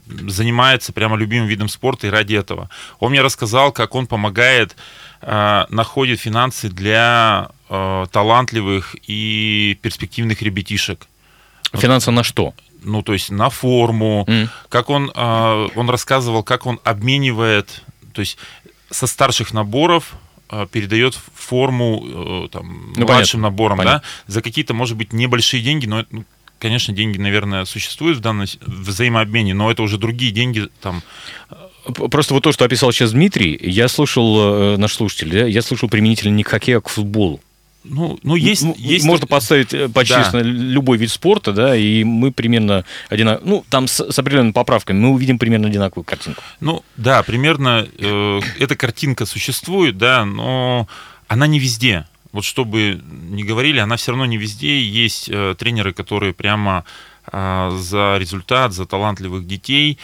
занимается 0.08 0.93
прямо 0.93 1.16
любимым 1.16 1.49
видом 1.49 1.69
спорта 1.69 2.06
и 2.06 2.10
ради 2.10 2.34
этого. 2.34 2.69
Он 2.99 3.10
мне 3.10 3.22
рассказал, 3.22 3.72
как 3.72 3.94
он 3.94 4.06
помогает, 4.06 4.76
э, 5.22 5.66
находит 5.69 6.20
финансы 6.20 6.69
для 6.69 7.49
э, 7.69 8.06
талантливых 8.10 8.96
и 9.06 9.78
перспективных 9.82 10.43
ребятишек. 10.43 11.06
Финансы 11.72 12.10
на 12.10 12.22
что? 12.22 12.55
Ну, 12.82 13.02
то 13.02 13.12
есть 13.12 13.31
на 13.31 13.50
форму, 13.50 14.25
mm. 14.26 14.49
как 14.69 14.88
он, 14.90 15.10
э, 15.14 15.69
он 15.75 15.90
рассказывал, 15.90 16.43
как 16.43 16.66
он 16.66 16.81
обменивает, 16.84 17.82
то 18.12 18.20
есть 18.20 18.38
со 18.90 19.06
старших 19.06 19.52
наборов 19.52 20.14
передает 20.70 21.14
форму 21.34 22.49
там, 22.50 22.94
ну, 22.96 23.04
младшим 23.04 23.06
понятно, 23.06 23.40
наборам, 23.40 23.78
понятно. 23.78 23.99
да, 23.99 24.32
за 24.32 24.40
какие-то, 24.40 24.72
может 24.72 24.96
быть, 24.96 25.12
небольшие 25.12 25.62
деньги, 25.62 25.84
но 25.84 26.06
ну, 26.11 26.25
конечно, 26.58 26.94
деньги, 26.94 27.19
наверное, 27.19 27.64
существуют 27.64 28.19
в 28.19 28.20
данном 28.20 28.46
взаимообмене, 28.60 29.55
но 29.55 29.70
это 29.70 29.82
уже 29.82 29.99
другие 29.99 30.32
деньги 30.32 30.69
там. 30.81 31.02
Просто 31.84 32.34
вот 32.34 32.43
то, 32.43 32.52
что 32.52 32.64
описал 32.64 32.93
сейчас 32.93 33.12
Дмитрий, 33.12 33.58
я 33.62 33.88
слушал, 33.88 34.75
э, 34.75 34.76
наш 34.76 34.94
слушатель, 34.94 35.31
да, 35.31 35.46
я 35.46 35.62
слушал 35.62 35.88
применительно 35.88 36.34
не 36.34 36.43
к 36.43 36.49
хоккею, 36.49 36.78
а 36.78 36.81
к 36.82 36.88
футболу. 36.88 37.40
Ну, 37.84 38.19
ну 38.22 38.34
есть, 38.34 38.62
ну, 38.62 38.75
есть... 38.76 39.05
Можно 39.05 39.26
подставить 39.26 39.72
э, 39.72 39.88
почти 39.88 40.16
да. 40.32 40.40
любой 40.43 40.99
вид 40.99 41.11
спорта, 41.11 41.52
да, 41.52 41.76
и 41.76 42.04
мы 42.04 42.33
примерно 42.33 42.85
одинаково, 43.09 43.49
ну, 43.49 43.64
там 43.71 43.87
с, 43.87 44.11
с 44.11 44.18
определенными 44.18 44.52
поправками, 44.52 44.99
мы 44.99 45.11
увидим 45.11 45.38
примерно 45.38 45.68
одинаковую 45.68 46.04
картинку. 46.04 46.42
Ну, 46.61 46.85
да, 46.97 47.23
примерно 47.23 47.88
э, 47.99 48.40
эта 48.59 48.76
картинка 48.76 49.25
существует, 49.25 49.97
да, 49.97 50.26
но 50.26 50.87
она 51.28 51.47
не 51.47 51.59
везде 51.59 52.06
вот 52.32 52.44
чтобы 52.44 53.02
не 53.11 53.44
говорили, 53.44 53.78
она 53.78 53.97
все 53.97 54.12
равно 54.12 54.26
не 54.26 54.37
везде. 54.37 54.80
Есть 54.82 55.28
э, 55.28 55.54
тренеры, 55.58 55.92
которые 55.92 56.35
прямо 56.35 56.85
э, 57.30 57.70
за 57.78 58.16
результат, 58.18 58.73
за 58.73 58.87
талантливых 58.87 59.47
детей. 59.47 59.99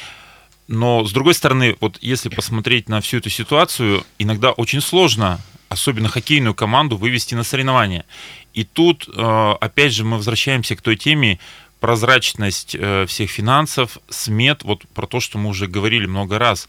Но, 0.67 1.05
с 1.05 1.13
другой 1.13 1.35
стороны, 1.35 1.77
вот 1.81 1.99
если 2.01 2.31
посмотреть 2.31 2.89
на 2.89 3.01
всю 3.01 3.19
эту 3.19 3.29
ситуацию, 3.29 4.05
иногда 4.19 4.53
очень 4.53 4.81
сложно, 4.81 5.39
особенно 5.69 6.09
хоккейную 6.09 6.55
команду, 6.55 6.97
вывести 6.97 7.35
на 7.35 7.45
соревнования. 7.45 8.07
И 8.55 8.65
тут, 8.65 9.07
э, 9.09 9.55
опять 9.61 9.93
же, 9.93 10.05
мы 10.05 10.17
возвращаемся 10.17 10.77
к 10.77 10.83
той 10.83 10.97
теме, 10.97 11.39
прозрачность 11.81 12.75
всех 13.09 13.31
финансов, 13.31 13.99
смет, 14.09 14.63
вот 14.63 14.87
про 14.95 15.07
то, 15.07 15.21
что 15.21 15.37
мы 15.37 15.51
уже 15.51 15.67
говорили 15.67 16.07
много 16.07 16.39
раз 16.39 16.67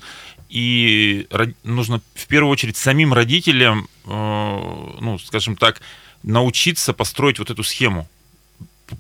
и 0.56 1.28
нужно 1.66 2.02
в 2.14 2.28
первую 2.28 2.50
очередь 2.50 2.78
самим 2.78 3.12
родителям, 3.12 3.90
э, 4.06 4.10
ну, 5.02 5.20
скажем 5.20 5.58
так, 5.58 5.82
научиться 6.24 6.94
построить 6.94 7.40
вот 7.40 7.50
эту 7.50 7.62
схему, 7.62 8.08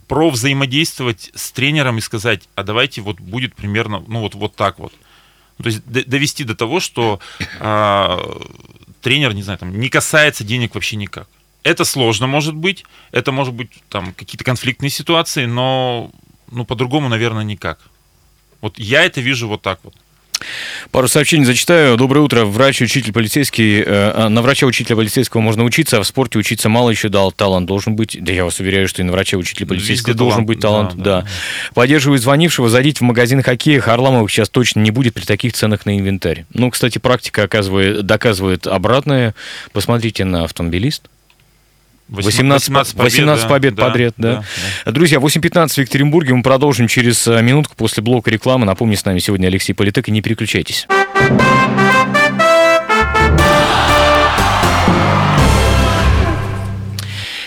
про 0.09 0.29
взаимодействовать 0.29 1.31
с 1.33 1.53
тренером 1.53 1.97
и 1.97 2.01
сказать, 2.01 2.49
а 2.55 2.63
давайте 2.63 2.99
вот 2.99 3.21
будет 3.21 3.55
примерно, 3.55 4.03
ну 4.05 4.19
вот, 4.19 4.35
вот 4.35 4.57
так 4.57 4.79
вот. 4.79 4.91
Ну, 5.57 5.63
то 5.63 5.69
есть 5.69 5.85
довести 5.85 6.43
до 6.43 6.55
того, 6.55 6.81
что 6.81 7.21
а, 7.61 8.19
тренер, 9.01 9.33
не 9.33 9.43
знаю, 9.43 9.57
там, 9.59 9.79
не 9.79 9.87
касается 9.87 10.43
денег 10.43 10.75
вообще 10.75 10.97
никак. 10.97 11.29
Это 11.63 11.85
сложно 11.85 12.27
может 12.27 12.53
быть, 12.53 12.83
это 13.13 13.31
может 13.31 13.53
быть 13.53 13.71
там 13.87 14.13
какие-то 14.13 14.43
конфликтные 14.43 14.89
ситуации, 14.89 15.45
но 15.45 16.11
ну, 16.51 16.65
по-другому, 16.65 17.07
наверное, 17.07 17.45
никак. 17.45 17.79
Вот 18.59 18.77
я 18.77 19.05
это 19.05 19.21
вижу 19.21 19.47
вот 19.47 19.61
так 19.61 19.79
вот. 19.83 19.95
Пару 20.91 21.07
сообщений 21.07 21.45
зачитаю. 21.45 21.97
Доброе 21.97 22.21
утро. 22.21 22.45
Врач, 22.45 22.81
учитель, 22.81 23.11
полицейский. 23.11 23.81
Э, 23.81 23.83
а, 23.87 24.29
на 24.29 24.41
врача, 24.41 24.65
учителя, 24.65 24.95
полицейского 24.95 25.41
можно 25.41 25.63
учиться, 25.63 25.97
а 25.97 26.01
в 26.01 26.07
спорте 26.07 26.39
учиться 26.39 26.69
мало 26.69 26.89
еще 26.89 27.09
дал. 27.09 27.31
Талант 27.31 27.65
должен 27.65 27.95
быть. 27.95 28.17
Да 28.21 28.31
я 28.31 28.45
вас 28.45 28.59
уверяю, 28.59 28.87
что 28.87 29.01
и 29.01 29.05
на 29.05 29.11
врача, 29.11 29.37
учителя, 29.37 29.67
полицейского 29.67 30.11
Везде 30.11 30.17
должен 30.17 30.45
талант. 30.45 30.47
быть 30.47 30.59
талант. 30.59 30.93
Да, 30.95 31.03
да. 31.03 31.21
да. 31.21 31.27
Поддерживаю 31.73 32.19
звонившего. 32.19 32.69
Зайдите 32.69 32.99
в 32.99 33.01
магазин 33.01 33.41
хоккея. 33.41 33.79
Харламовых 33.79 34.31
сейчас 34.31 34.49
точно 34.49 34.79
не 34.81 34.91
будет 34.91 35.13
при 35.13 35.23
таких 35.23 35.53
ценах 35.53 35.85
на 35.85 35.97
инвентарь. 35.97 36.45
Ну, 36.53 36.69
кстати, 36.71 36.97
практика 36.97 37.43
оказывает, 37.43 38.05
доказывает 38.05 38.67
обратное. 38.67 39.35
Посмотрите 39.73 40.25
на 40.25 40.43
автомобилист. 40.43 41.03
18, 42.09 42.69
18 42.69 42.95
побед, 42.95 43.11
18 43.11 43.47
побед 43.47 43.75
да, 43.75 43.87
подряд, 43.87 44.13
да. 44.17 44.43
да. 44.85 44.91
Друзья, 44.91 45.17
8.15 45.17 45.69
в 45.69 45.77
Екатеринбурге. 45.79 46.33
Мы 46.33 46.43
продолжим 46.43 46.87
через 46.87 47.25
минутку 47.25 47.75
после 47.75 48.03
блока 48.03 48.29
рекламы. 48.29 48.65
Напомню, 48.65 48.95
с 48.95 49.05
нами 49.05 49.19
сегодня 49.19 49.47
Алексей 49.47 49.73
Политек. 49.73 50.07
И 50.07 50.11
не 50.11 50.21
переключайтесь. 50.21 50.87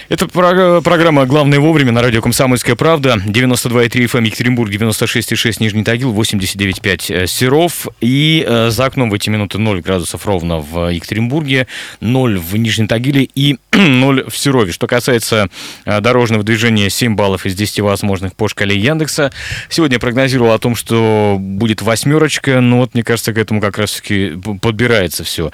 Это 0.09 0.27
программа 0.27 1.27
«Главное 1.27 1.61
вовремя» 1.61 1.93
на 1.93 2.01
радио 2.01 2.23
«Комсомольская 2.23 2.77
правда». 2.77 3.21
92,3 3.27 3.91
FM 4.07 4.25
Екатеринбург, 4.25 4.71
96,6 4.71 5.57
Нижний 5.61 5.85
Тагил, 5.85 6.15
89,5 6.15 7.15
э, 7.15 7.27
Серов. 7.27 7.89
И 8.01 8.43
э, 8.49 8.71
за 8.71 8.87
окном 8.87 9.11
в 9.11 9.15
эти 9.15 9.29
минуты 9.29 9.59
0 9.59 9.83
градусов 9.83 10.25
ровно 10.25 10.61
в 10.61 10.91
Екатеринбурге, 10.91 11.67
0 12.01 12.39
в 12.39 12.57
Нижнем 12.57 12.89
Тагиле 12.89 13.29
и 13.35 13.59
0 13.73 14.31
в 14.31 14.39
Серове. 14.39 14.73
Что 14.73 14.87
касается 14.87 15.51
э, 15.85 16.01
дорожного 16.01 16.43
движения, 16.43 16.89
7 16.89 17.15
баллов 17.15 17.45
из 17.45 17.55
10 17.55 17.81
возможных 17.81 18.35
по 18.35 18.49
шкале 18.49 18.79
Яндекса. 18.79 19.31
Сегодня 19.69 19.97
я 19.97 20.01
прогнозировал 20.01 20.53
о 20.53 20.59
том, 20.59 20.75
что 20.75 21.37
будет 21.39 21.83
восьмерочка, 21.83 22.63
но 22.63 22.79
вот, 22.79 22.95
мне 22.95 23.05
кажется, 23.05 23.35
к 23.35 23.37
этому 23.37 23.61
как 23.61 23.77
раз-таки 23.77 24.39
подбирается 24.63 25.23
все. 25.23 25.53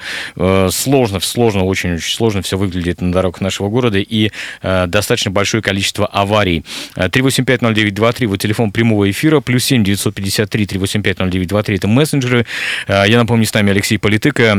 Сложно, 0.71 1.19
сложно, 1.19 1.65
очень-очень 1.65 2.15
сложно 2.15 2.41
все 2.41 2.57
выглядит 2.57 3.01
на 3.01 3.11
дорогах 3.11 3.41
нашего 3.41 3.67
города. 3.67 3.97
И 3.99 4.27
Э, 4.27 4.44
достаточно 4.61 5.31
большое 5.31 5.61
количество 5.61 6.05
аварий. 6.05 6.63
3850923, 6.95 8.25
э, 8.25 8.27
вот 8.27 8.39
телефон 8.39 8.71
прямого 8.71 9.09
эфира, 9.09 9.39
плюс 9.39 9.63
7 9.65 9.83
953 9.83 10.65
3850923, 10.65 11.75
это 11.75 11.87
мессенджеры. 11.87 12.45
Э, 12.87 13.03
я 13.07 13.17
напомню, 13.17 13.45
с 13.45 13.53
нами 13.53 13.71
Алексей 13.71 13.97
Политыка, 13.97 14.53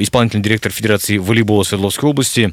исполнительный 0.00 0.42
директор 0.42 0.72
Федерации 0.72 1.18
волейбола 1.18 1.62
Свердловской 1.62 2.10
области. 2.10 2.52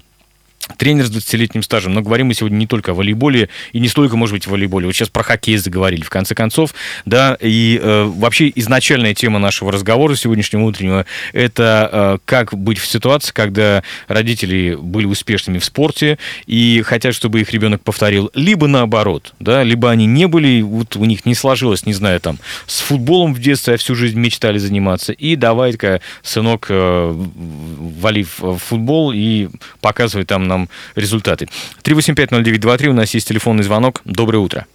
Тренер 0.77 1.05
с 1.05 1.12
20-летним 1.12 1.63
стажем. 1.63 1.93
Но 1.93 2.01
говорим 2.01 2.27
мы 2.27 2.34
сегодня 2.34 2.58
не 2.58 2.67
только 2.67 2.91
о 2.91 2.93
волейболе, 2.93 3.50
и 3.72 3.79
не 3.79 3.88
столько, 3.88 4.17
может 4.17 4.34
быть, 4.34 4.48
о 4.48 4.51
волейболе. 4.51 4.86
Вот 4.86 4.93
сейчас 4.93 5.10
про 5.10 5.24
хоккей 5.24 5.58
заговорили, 5.58 6.01
в 6.03 6.10
конце 6.10 6.36
концов. 6.36 6.74
Да, 7.05 7.38
и 7.39 7.79
э, 7.82 8.03
вообще 8.03 8.51
изначальная 8.55 9.13
тема 9.13 9.39
нашего 9.39 9.72
разговора 9.72 10.15
сегодняшнего 10.15 10.63
утреннего– 10.63 11.05
это 11.34 11.89
э, 11.91 12.17
как 12.25 12.53
быть 12.58 12.77
в 12.77 12.88
ситуации, 12.88 13.32
когда 13.34 13.84
родители 14.08 14.77
были 14.79 15.05
успешными 15.05 15.60
в 15.60 15.65
спорте 15.65 16.17
и 16.46 16.82
хотят, 16.86 17.15
чтобы 17.15 17.41
их 17.41 17.51
ребенок 17.51 17.82
повторил. 17.84 18.32
Либо 18.34 18.67
наоборот, 18.67 19.34
да, 19.39 19.63
либо 19.63 19.89
они 19.89 20.05
не 20.05 20.27
были, 20.27 20.62
вот 20.62 20.96
у 20.96 21.05
них 21.05 21.25
не 21.25 21.36
сложилось, 21.36 21.86
не 21.86 21.93
знаю, 21.93 22.20
там, 22.20 22.39
с 22.67 22.79
футболом 22.79 23.34
в 23.34 23.39
детстве, 23.39 23.75
а 23.75 23.77
всю 23.77 23.96
жизнь 23.96 24.20
мечтали 24.20 24.58
заниматься. 24.58 25.13
И 25.13 25.36
давай-ка, 25.36 26.01
сынок, 26.22 26.67
э, 26.70 27.13
вали 27.13 28.24
в 28.24 28.58
футбол 28.58 29.12
и 29.13 29.50
показывай 29.82 30.25
там 30.25 30.48
нам 30.53 30.69
результаты. 30.95 31.48
3850923, 31.83 32.88
у 32.88 32.93
нас 32.93 33.13
есть 33.13 33.27
телефонный 33.27 33.63
звонок. 33.63 34.01
Доброе 34.05 34.39
утро. 34.39 34.65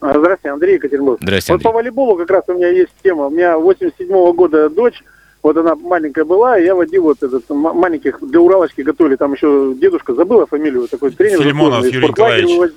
Здравствуйте, 0.00 0.50
Андрей 0.50 0.74
Екатеринбург. 0.74 1.18
Здравствуйте, 1.22 1.52
Андрей. 1.52 1.64
Вот 1.64 1.72
по 1.72 1.76
волейболу 1.76 2.16
как 2.16 2.30
раз 2.30 2.44
у 2.48 2.54
меня 2.54 2.68
есть 2.68 2.90
тема. 3.02 3.26
У 3.26 3.30
меня 3.30 3.58
87 3.58 4.08
-го 4.08 4.32
года 4.32 4.68
дочь, 4.68 5.02
вот 5.42 5.56
она 5.56 5.74
маленькая 5.76 6.24
была, 6.24 6.58
и 6.58 6.64
я 6.64 6.74
водил 6.74 7.04
вот 7.04 7.22
этот 7.22 7.48
маленьких 7.48 8.18
для 8.20 8.40
Уралочки 8.40 8.80
готовили. 8.80 9.16
Там 9.16 9.34
еще 9.34 9.74
дедушка 9.80 10.14
забыла 10.14 10.46
фамилию, 10.46 10.88
такой 10.88 11.10
тренер. 11.12 11.38
Филимонов 11.38 11.84
Юрий 11.84 12.08
Николаевич. 12.08 12.72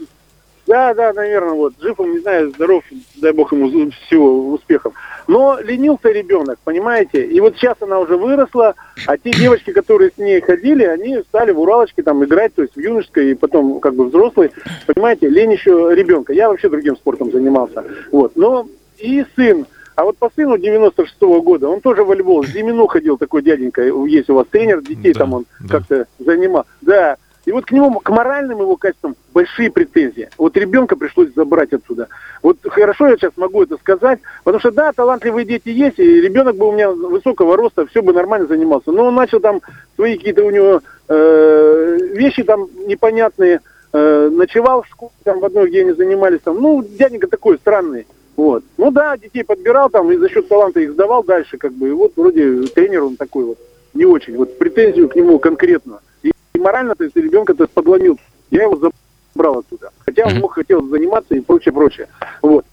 Да, 0.71 0.93
да, 0.93 1.11
наверное, 1.11 1.51
вот. 1.51 1.73
Жив 1.81 1.99
он, 1.99 2.13
не 2.13 2.19
знаю, 2.19 2.49
здоров, 2.51 2.81
дай 3.17 3.33
бог 3.33 3.51
ему 3.51 3.91
всего 3.91 4.53
успехов. 4.53 4.93
Но 5.27 5.59
ленился 5.59 6.09
ребенок, 6.09 6.59
понимаете? 6.63 7.25
И 7.25 7.41
вот 7.41 7.57
сейчас 7.57 7.75
она 7.81 7.99
уже 7.99 8.15
выросла, 8.15 8.75
а 9.05 9.17
те 9.17 9.31
девочки, 9.31 9.73
которые 9.73 10.11
с 10.11 10.17
ней 10.17 10.39
ходили, 10.39 10.85
они 10.85 11.19
стали 11.23 11.51
в 11.51 11.59
Уралочке 11.59 12.03
там 12.03 12.23
играть, 12.23 12.55
то 12.55 12.61
есть 12.61 12.73
в 12.73 12.79
юношеской 12.79 13.31
и 13.31 13.33
потом 13.33 13.81
как 13.81 13.95
бы 13.95 14.05
взрослый. 14.05 14.51
Понимаете, 14.87 15.27
лень 15.27 15.51
еще 15.51 15.93
ребенка. 15.93 16.31
Я 16.31 16.47
вообще 16.47 16.69
другим 16.69 16.95
спортом 16.95 17.33
занимался. 17.33 17.83
Вот. 18.13 18.37
Но 18.37 18.65
и 18.97 19.25
сын, 19.35 19.65
а 19.95 20.05
вот 20.05 20.15
по 20.19 20.31
сыну 20.33 20.55
96-го 20.55 21.41
года, 21.41 21.67
он 21.67 21.81
тоже 21.81 22.05
в 22.05 22.07
волейбол, 22.07 22.43
в 22.43 22.47
Зимину 22.47 22.87
ходил, 22.87 23.17
такой 23.17 23.41
дяденька, 23.41 23.81
есть 23.81 24.29
у 24.29 24.35
вас 24.35 24.47
тренер 24.49 24.81
детей, 24.81 25.11
да, 25.11 25.19
там 25.19 25.33
он 25.33 25.45
да. 25.59 25.79
как-то 25.79 26.07
занимал. 26.17 26.65
Да, 26.79 27.17
и 27.45 27.51
вот 27.51 27.65
к 27.65 27.71
нему, 27.71 27.99
к 27.99 28.09
моральным 28.09 28.59
его 28.59 28.75
качествам 28.75 29.15
большие 29.33 29.71
претензии. 29.71 30.29
Вот 30.37 30.55
ребенка 30.57 30.95
пришлось 30.95 31.33
забрать 31.35 31.73
отсюда. 31.73 32.07
Вот 32.43 32.57
хорошо 32.63 33.07
я 33.07 33.17
сейчас 33.17 33.31
могу 33.35 33.63
это 33.63 33.77
сказать, 33.77 34.19
потому 34.43 34.59
что 34.59 34.71
да, 34.71 34.91
талантливые 34.91 35.45
дети 35.45 35.69
есть, 35.69 35.99
и 35.99 36.21
ребенок 36.21 36.55
бы 36.55 36.67
у 36.67 36.71
меня 36.71 36.91
высокого 36.91 37.57
роста, 37.57 37.87
все 37.87 38.01
бы 38.01 38.13
нормально 38.13 38.47
занимался. 38.47 38.91
Но 38.91 39.05
он 39.05 39.15
начал 39.15 39.39
там 39.39 39.61
свои 39.95 40.17
какие-то 40.17 40.43
у 40.43 40.51
него 40.51 40.81
э, 41.07 41.97
вещи 42.13 42.43
там 42.43 42.67
непонятные, 42.85 43.61
э, 43.91 44.29
ночевал 44.31 44.83
в 44.83 44.87
школе, 44.87 45.11
там 45.23 45.39
в 45.39 45.45
одной, 45.45 45.69
где 45.69 45.81
они 45.81 45.93
занимались, 45.93 46.41
там, 46.43 46.61
ну, 46.61 46.83
дяденька 46.83 47.27
такой 47.27 47.57
странный. 47.57 48.05
Вот. 48.37 48.63
Ну 48.77 48.91
да, 48.91 49.17
детей 49.17 49.43
подбирал 49.43 49.89
там 49.89 50.11
и 50.11 50.17
за 50.17 50.29
счет 50.29 50.47
таланта 50.47 50.79
их 50.79 50.91
сдавал 50.91 51.23
дальше, 51.23 51.57
как 51.57 51.73
бы. 51.73 51.89
И 51.89 51.91
вот 51.91 52.13
вроде 52.15 52.63
тренер 52.67 53.03
он 53.03 53.15
такой 53.15 53.45
вот 53.45 53.57
не 53.93 54.05
очень. 54.05 54.35
Вот 54.37 54.57
претензию 54.57 55.09
к 55.09 55.15
нему 55.15 55.37
конкретно 55.37 55.99
морально, 56.61 56.95
то 56.95 57.03
есть 57.03 57.15
ребенка 57.15 57.53
то 57.53 57.63
есть, 57.63 57.73
подломил. 57.73 58.19
Я 58.49 58.63
его 58.63 58.91
забрал 59.33 59.59
оттуда. 59.59 59.91
Хотя 60.05 60.27
он 60.27 60.39
мог 60.39 60.53
хотел 60.53 60.87
заниматься 60.87 61.35
и 61.35 61.41
прочее, 61.41 61.73
прочее. 61.73 62.07
Вот. 62.41 62.65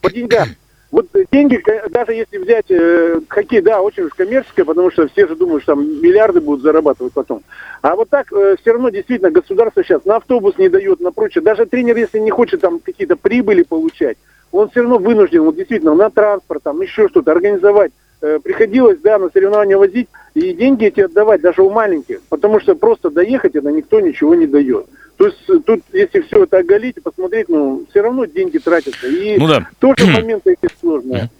По 0.00 0.10
деньгам. 0.10 0.48
Вот 0.92 1.08
деньги, 1.32 1.62
даже 1.90 2.12
если 2.12 2.38
взять 2.38 2.70
э, 2.70 3.20
хоккей, 3.28 3.60
да, 3.60 3.82
очень 3.82 4.04
уж 4.04 4.12
коммерческое, 4.12 4.64
потому 4.64 4.90
что 4.90 5.08
все 5.08 5.26
же 5.26 5.34
думают, 5.34 5.64
что 5.64 5.74
там 5.74 5.84
миллиарды 5.84 6.40
будут 6.40 6.62
зарабатывать 6.62 7.12
потом. 7.12 7.42
А 7.82 7.96
вот 7.96 8.08
так 8.08 8.32
э, 8.32 8.56
все 8.60 8.72
равно 8.72 8.90
действительно 8.90 9.30
государство 9.30 9.82
сейчас 9.82 10.04
на 10.04 10.16
автобус 10.16 10.56
не 10.58 10.68
дает, 10.68 11.00
на 11.00 11.10
прочее. 11.10 11.42
Даже 11.42 11.66
тренер, 11.66 11.96
если 11.96 12.20
не 12.20 12.30
хочет 12.30 12.60
там 12.60 12.78
какие-то 12.78 13.16
прибыли 13.16 13.62
получать, 13.62 14.16
он 14.52 14.70
все 14.70 14.80
равно 14.80 14.98
вынужден, 14.98 15.42
вот 15.42 15.56
действительно, 15.56 15.94
на 15.94 16.08
транспорт, 16.08 16.62
там 16.62 16.80
еще 16.80 17.08
что-то 17.08 17.32
организовать. 17.32 17.92
Э, 18.22 18.38
приходилось, 18.42 18.98
да, 19.00 19.18
на 19.18 19.28
соревнования 19.28 19.76
возить 19.76 20.08
и 20.36 20.52
деньги 20.52 20.84
эти 20.84 21.00
отдавать 21.00 21.40
даже 21.40 21.62
у 21.62 21.70
маленьких, 21.70 22.20
потому 22.28 22.60
что 22.60 22.74
просто 22.74 23.10
доехать 23.10 23.54
это 23.54 23.70
никто 23.70 24.00
ничего 24.00 24.34
не 24.34 24.46
дает. 24.46 24.86
То 25.16 25.26
есть 25.26 25.38
э, 25.48 25.54
тут, 25.64 25.80
если 25.94 26.20
все 26.20 26.44
это 26.44 26.58
оголить 26.58 26.98
и 26.98 27.00
посмотреть, 27.00 27.48
ну, 27.48 27.86
все 27.88 28.02
равно 28.02 28.26
деньги 28.26 28.58
тратятся. 28.58 29.06
И 29.08 29.38
ну, 29.38 29.48
да. 29.48 29.66
тоже 29.78 30.06
моменты 30.06 30.54
эти 30.60 30.70
сложные. 30.78 31.30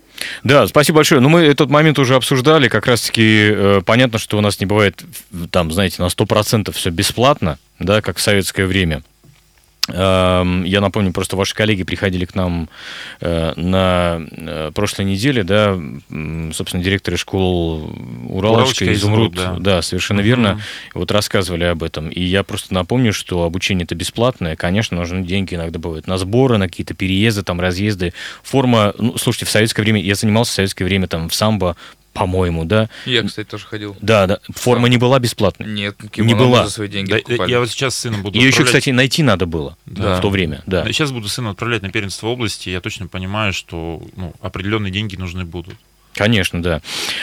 Да, 0.45 0.67
спасибо 0.67 0.97
большое. 0.97 1.21
Ну, 1.21 1.29
мы 1.29 1.41
этот 1.43 1.69
момент 1.69 1.99
уже 1.99 2.15
обсуждали. 2.15 2.69
Как 2.69 2.87
раз-таки 2.87 3.51
э, 3.53 3.81
понятно, 3.85 4.19
что 4.19 4.39
у 4.39 4.41
нас 4.41 4.61
не 4.61 4.67
бывает, 4.67 5.05
там, 5.51 5.71
знаете, 5.71 6.01
на 6.01 6.07
100% 6.07 6.73
все 6.73 6.89
бесплатно, 6.89 7.59
да, 7.79 8.01
как 8.01 8.17
в 8.17 8.23
советское 8.23 8.65
время. 8.65 9.03
Эм, 9.89 10.65
я 10.65 10.81
напомню, 10.81 11.13
просто 11.13 11.37
ваши 11.37 11.55
коллеги 11.55 11.85
приходили 11.85 12.25
к 12.25 12.35
нам 12.35 12.69
э, 13.21 13.53
на 13.57 14.21
э, 14.31 14.71
прошлой 14.75 15.05
неделе, 15.05 15.45
да, 15.45 15.79
собственно, 16.53 16.83
директоры 16.83 17.17
школ 17.17 17.93
Уралочка, 18.29 18.93
Изумруд, 18.93 19.35
да. 19.35 19.57
да, 19.59 19.83
совершенно 19.83 20.21
угу. 20.21 20.27
верно, 20.27 20.61
вот 20.95 21.13
рассказывали 21.13 21.65
об 21.65 21.83
этом. 21.83 22.09
И 22.09 22.23
я 22.23 22.43
просто 22.43 22.75
напомню, 22.75 23.13
что 23.13 23.45
обучение 23.45 23.85
это 23.85 23.95
бесплатное, 23.95 24.57
конечно, 24.57 24.97
нужны 24.97 25.25
деньги 25.25 25.55
иногда 25.55 25.79
бывают 25.79 26.07
на 26.07 26.19
сборы, 26.19 26.59
на 26.59 26.67
какие-то 26.67 26.95
переезды, 26.95 27.43
там, 27.43 27.61
разъезды. 27.61 28.13
Форма, 28.43 28.95
ну, 28.99 29.17
слушайте, 29.19 29.47
в 29.47 29.51
советское 29.51 29.83
время, 29.83 30.01
я 30.01 30.15
занимался 30.15 30.53
в 30.53 30.55
советское 30.55 30.85
время 30.85 31.07
там 31.07 31.29
в 31.29 31.35
самбо 31.35 31.77
по-моему, 32.17 32.65
да. 32.65 32.89
Я, 33.05 33.23
кстати, 33.23 33.47
тоже 33.49 33.67
ходил. 33.67 33.97
Да, 34.01 34.27
да. 34.27 34.41
Форма 34.55 34.89
не 34.89 34.97
была 34.97 35.19
бесплатной. 35.19 35.67
Нет, 35.67 35.97
не 36.17 36.35
была. 36.35 36.65
за 36.65 36.71
свои 36.71 36.89
деньги 36.89 37.11
да, 37.11 37.45
Я 37.45 37.61
вот 37.61 37.71
сейчас 37.71 37.95
сына 37.95 38.19
буду 38.19 38.39
Ее 38.39 38.49
отправлять... 38.49 38.55
еще, 38.55 38.65
кстати, 38.65 38.91
найти 38.91 39.23
надо 39.23 39.47
было 39.47 39.77
да. 39.87 40.19
в 40.19 40.21
то 40.21 40.31
время. 40.31 40.63
Да. 40.67 40.85
Сейчас 40.87 41.13
буду 41.13 41.29
сына 41.29 41.51
отправлять 41.51 41.83
на 41.83 41.91
первенство 41.91 42.29
области, 42.29 42.71
я 42.71 42.81
точно 42.81 43.07
понимаю, 43.07 43.53
что 43.53 44.03
ну, 44.17 44.35
определенные 44.41 44.91
деньги 44.91 45.17
нужны 45.17 45.45
будут. 45.45 45.77
Конечно, 46.17 46.63
да. 46.63 46.81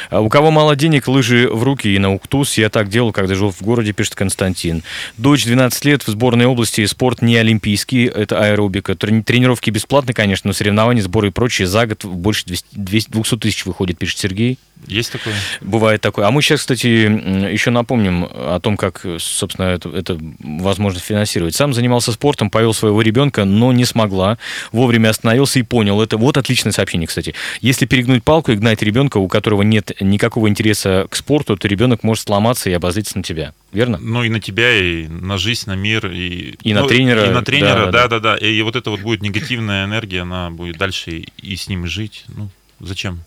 А 0.10 0.22
у 0.22 0.30
кого 0.30 0.52
мало 0.52 0.76
денег, 0.76 1.08
лыжи 1.08 1.50
в 1.50 1.64
руки 1.64 1.94
и 1.94 1.98
на 1.98 2.14
Уктус. 2.14 2.58
Я 2.58 2.70
так 2.70 2.90
делал, 2.90 3.12
когда 3.12 3.34
жил 3.34 3.52
в 3.52 3.62
городе, 3.62 3.92
пишет 3.92 4.14
Константин. 4.16 4.84
Дочь 5.18 5.46
12 5.46 5.86
лет 5.86 6.04
в 6.04 6.08
сборной 6.08 6.46
области. 6.46 6.86
Спорт 6.86 7.22
не 7.24 7.36
олимпийский, 7.38 8.06
это 8.06 8.40
аэробика. 8.40 8.96
Тренировки 8.96 9.72
бесплатные, 9.72 10.14
конечно, 10.14 10.50
но 10.50 10.54
соревнования, 10.54 11.02
сборы 11.02 11.30
и 11.30 11.32
прочее 11.32 11.68
за 11.68 11.88
год 11.88 12.06
больше 12.06 12.46
200 12.74 13.38
тысяч 13.38 13.66
выходит, 13.66 13.98
пишет 13.98 14.20
Сергей. 14.20 14.60
Есть 14.86 15.14
такое? 15.14 15.34
Бывает 15.62 16.02
такое. 16.02 16.28
А 16.28 16.32
мы 16.32 16.42
сейчас, 16.42 16.60
кстати, 16.60 16.88
еще 16.88 17.72
напомним 17.72 18.28
о 18.30 18.60
том, 18.62 18.76
как, 18.76 19.06
собственно, 19.18 19.68
это, 19.68 19.90
это 19.90 20.20
возможно 20.40 21.00
финансировать. 21.00 21.56
Сам 21.56 21.74
занимался 21.74 22.12
спортом, 22.12 22.50
повел 22.50 22.74
своего 22.74 23.02
ребенка, 23.02 23.46
но 23.46 23.72
не 23.72 23.86
смогла. 23.86 24.38
Вовремя 24.72 25.10
остановился 25.10 25.60
и 25.60 25.64
понял 25.64 26.02
это. 26.02 26.18
Вот 26.18 26.38
отличное 26.38 26.74
сообщение, 26.74 27.08
кстати. 27.08 27.34
Если 27.62 27.86
перегнуть 27.86 28.24
палку 28.24 28.52
и 28.52 28.56
гнать 28.56 28.83
ребенка, 28.84 29.18
у 29.18 29.28
которого 29.28 29.62
нет 29.62 29.92
никакого 30.00 30.50
интереса 30.50 31.08
к 31.10 31.16
спорту, 31.16 31.58
то 31.58 31.68
ребенок 31.68 32.04
может 32.04 32.26
сломаться 32.26 32.70
и 32.70 32.74
обозлиться 32.74 33.18
на 33.18 33.24
тебя. 33.24 33.54
Верно? 33.72 33.98
Ну 34.02 34.24
и 34.24 34.30
на 34.30 34.40
тебя, 34.40 34.76
и 34.76 35.08
на 35.08 35.38
жизнь, 35.38 35.70
на 35.70 35.76
мир, 35.76 36.08
и, 36.12 36.56
и 36.62 36.74
ну, 36.74 36.82
на 36.82 36.88
тренера. 36.88 37.26
И 37.26 37.30
на 37.30 37.44
тренера, 37.44 37.92
да, 37.92 38.08
да, 38.08 38.20
да, 38.20 38.20
да. 38.20 38.38
И 38.38 38.62
вот 38.62 38.76
это 38.76 38.90
вот 38.90 39.02
будет 39.02 39.22
негативная 39.22 39.86
энергия, 39.86 40.22
она 40.22 40.50
будет 40.50 40.78
дальше 40.78 41.26
и 41.38 41.56
с 41.56 41.68
ним 41.68 41.88
жить. 41.88 42.26
Ну, 42.36 42.50
зачем? 42.80 43.22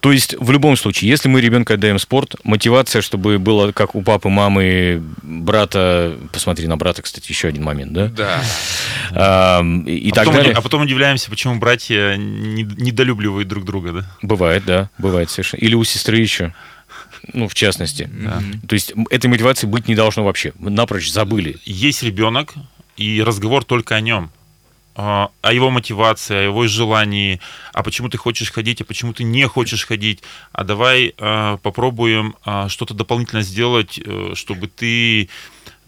То 0.00 0.12
есть, 0.12 0.34
в 0.38 0.50
любом 0.50 0.76
случае, 0.76 1.10
если 1.10 1.28
мы 1.28 1.40
ребенка 1.40 1.74
отдаем 1.74 1.98
спорт, 1.98 2.34
мотивация, 2.44 3.02
чтобы 3.02 3.38
было 3.38 3.72
как 3.72 3.94
у 3.94 4.02
папы, 4.02 4.28
мамы, 4.28 5.02
брата, 5.22 6.16
посмотри 6.32 6.66
на 6.66 6.76
брата, 6.76 7.02
кстати, 7.02 7.28
еще 7.30 7.48
один 7.48 7.62
момент, 7.62 7.92
да? 7.92 8.06
Да. 8.08 8.42
А, 9.12 9.62
и 9.86 10.10
а, 10.10 10.14
так 10.14 10.24
потом, 10.26 10.40
далее. 10.40 10.54
а 10.56 10.60
потом 10.60 10.82
удивляемся, 10.82 11.30
почему 11.30 11.56
братья 11.58 12.16
не- 12.16 12.64
недолюбливают 12.64 13.48
друг 13.48 13.64
друга, 13.64 13.92
да? 13.92 14.06
Бывает, 14.22 14.64
да, 14.64 14.90
бывает 14.98 15.30
совершенно. 15.30 15.60
Или 15.60 15.74
у 15.74 15.84
сестры 15.84 16.18
еще, 16.18 16.54
ну, 17.32 17.48
в 17.48 17.54
частности. 17.54 18.10
То 18.68 18.74
есть, 18.74 18.92
этой 19.10 19.26
мотивации 19.26 19.66
быть 19.66 19.88
не 19.88 19.94
должно 19.94 20.24
вообще. 20.24 20.52
Напрочь 20.58 21.10
забыли. 21.10 21.56
Есть 21.64 22.02
ребенок, 22.02 22.54
и 22.96 23.22
разговор 23.22 23.64
только 23.64 23.94
о 23.94 24.00
нем. 24.00 24.30
А, 24.94 25.30
О 25.40 25.52
его 25.52 25.70
мотивации, 25.70 26.36
о 26.36 26.42
его 26.42 26.66
желании, 26.66 27.40
а 27.72 27.82
почему 27.82 28.08
ты 28.08 28.18
хочешь 28.18 28.52
ходить, 28.52 28.82
а 28.82 28.84
почему 28.84 29.14
ты 29.14 29.24
не 29.24 29.48
хочешь 29.48 29.86
ходить, 29.86 30.22
а 30.52 30.64
давай 30.64 31.14
а, 31.18 31.56
попробуем 31.58 32.36
а, 32.44 32.68
что-то 32.68 32.92
дополнительно 32.92 33.42
сделать, 33.42 33.98
э, 34.04 34.32
чтобы 34.34 34.68
ты 34.68 35.30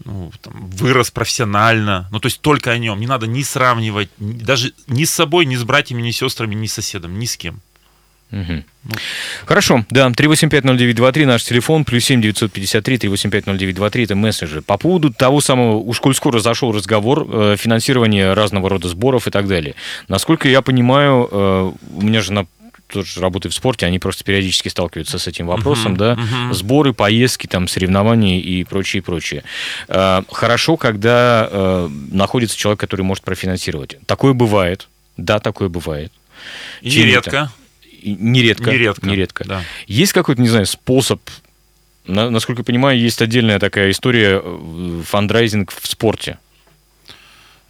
ну, 0.03 0.31
там, 0.41 0.69
вырос 0.71 1.11
профессионально. 1.11 2.07
Ну, 2.11 2.19
то 2.19 2.27
есть 2.27 2.41
только 2.41 2.71
о 2.71 2.77
нем. 2.77 2.99
Не 2.99 3.07
надо 3.07 3.27
ни 3.27 3.43
сравнивать, 3.43 4.09
ни- 4.17 4.39
даже 4.39 4.73
ни 4.87 5.05
с 5.05 5.11
собой, 5.11 5.45
ни 5.45 5.55
с 5.55 5.63
братьями, 5.63 6.01
ни 6.01 6.11
с 6.11 6.17
сестрами, 6.17 6.55
ни 6.55 6.67
с 6.67 6.73
соседом, 6.73 7.19
ни 7.19 7.25
с 7.25 7.37
кем. 7.37 7.61
Мгм. 8.35 8.65
Хорошо, 9.45 9.85
да, 9.89 10.09
3850923 10.09 11.25
наш 11.25 11.43
телефон, 11.43 11.85
плюс 11.85 12.03
7 12.03 12.21
953 12.21 12.97
3850923 12.97 14.03
это 14.03 14.15
мессенджер. 14.15 14.61
По 14.61 14.77
поводу 14.77 15.11
того 15.13 15.39
самого, 15.39 15.77
уж 15.77 16.01
коль 16.01 16.13
скоро 16.13 16.39
зашел 16.39 16.73
разговор, 16.73 17.25
э, 17.31 17.55
финансирования 17.57 18.33
разного 18.33 18.69
рода 18.69 18.89
сборов 18.89 19.27
и 19.27 19.31
так 19.31 19.47
далее. 19.47 19.75
Насколько 20.09 20.49
я 20.49 20.61
понимаю, 20.61 21.29
э, 21.31 21.71
у 21.95 22.01
меня 22.01 22.21
жена 22.21 22.45
тоже 22.87 23.21
работает 23.21 23.53
в 23.53 23.55
спорте, 23.55 23.85
они 23.85 23.99
просто 23.99 24.25
периодически 24.25 24.67
сталкиваются 24.67 25.17
с 25.17 25.27
этим 25.27 25.47
вопросом, 25.47 25.93
Мгм, 25.93 25.97
да, 25.97 26.15
мгм. 26.15 26.53
сборы, 26.53 26.93
поездки, 26.93 27.47
там, 27.47 27.69
соревнования 27.69 28.39
и 28.41 28.65
прочее, 28.65 29.01
прочее. 29.01 29.43
Э, 29.87 30.23
Хорошо, 30.29 30.75
когда 30.75 31.47
э, 31.49 31.89
находится 32.11 32.57
человек, 32.57 32.81
который 32.81 33.01
может 33.03 33.23
профинансировать. 33.23 33.97
Такое 34.05 34.33
бывает, 34.33 34.89
да, 35.15 35.39
такое 35.39 35.69
бывает. 35.69 36.11
И 36.81 36.89
Чем 36.91 37.03
нередко. 37.03 37.49
И 37.61 37.64
Нередко. 38.13 38.71
Нередко. 38.71 39.07
Нередко. 39.07 39.43
Да. 39.45 39.63
Есть 39.87 40.13
какой-то, 40.13 40.41
не 40.41 40.49
знаю, 40.49 40.65
способ, 40.65 41.21
на- 42.05 42.29
насколько 42.29 42.61
я 42.61 42.65
понимаю, 42.65 42.99
есть 42.99 43.21
отдельная 43.21 43.59
такая 43.59 43.91
история 43.91 44.41
э, 44.43 45.01
фандрайзинг 45.05 45.71
в 45.71 45.87
спорте. 45.87 46.37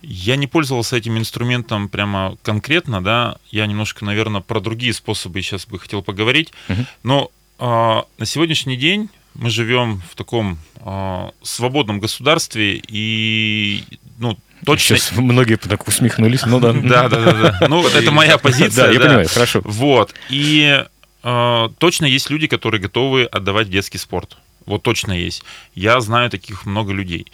Я 0.02 0.36
не 0.36 0.46
пользовался 0.46 0.98
этим 0.98 1.18
инструментом 1.18 1.90
прямо 1.90 2.38
конкретно, 2.44 3.04
да. 3.04 3.38
Я 3.50 3.66
немножко, 3.66 4.06
наверное, 4.06 4.42
про 4.42 4.60
другие 4.60 4.94
способы 4.94 5.42
сейчас 5.42 5.66
бы 5.66 5.80
хотел 5.80 6.04
поговорить. 6.04 6.54
Мгм. 6.68 6.86
Но 7.04 7.32
а, 7.58 8.06
на 8.18 8.26
сегодняшний 8.26 8.76
день 8.76 9.10
мы 9.34 9.50
живем 9.50 10.02
в 10.12 10.16
таком 10.16 10.60
а, 10.82 11.32
свободном 11.42 12.00
государстве 12.00 12.82
и 12.88 13.84
ну 14.20 14.38
точно. 14.66 14.98
Сейчас 14.98 15.18
многие 15.18 15.56
так 15.56 15.88
усмехнулись, 15.88 16.46
ну 16.46 16.60
да. 16.60 16.74
Да, 16.74 17.10
да, 17.10 17.24
да, 17.24 17.58
да. 17.60 17.68
Ну 17.68 17.88
это 17.88 18.12
моя 18.12 18.38
позиция. 18.38 18.88
Да, 18.88 18.92
я 18.92 19.00
понимаю, 19.00 19.28
хорошо. 19.30 19.62
Вот. 19.64 20.14
И 20.30 20.84
э, 21.24 21.70
точно 21.78 22.06
есть 22.06 22.30
люди, 22.30 22.48
которые 22.48 22.82
готовы 22.82 23.26
отдавать 23.26 23.70
детский 23.70 23.98
спорт. 23.98 24.38
Вот 24.66 24.84
точно 24.84 25.14
есть. 25.14 25.44
Я 25.76 26.00
знаю 26.02 26.30
таких 26.30 26.66
много 26.66 26.92
людей. 26.92 27.28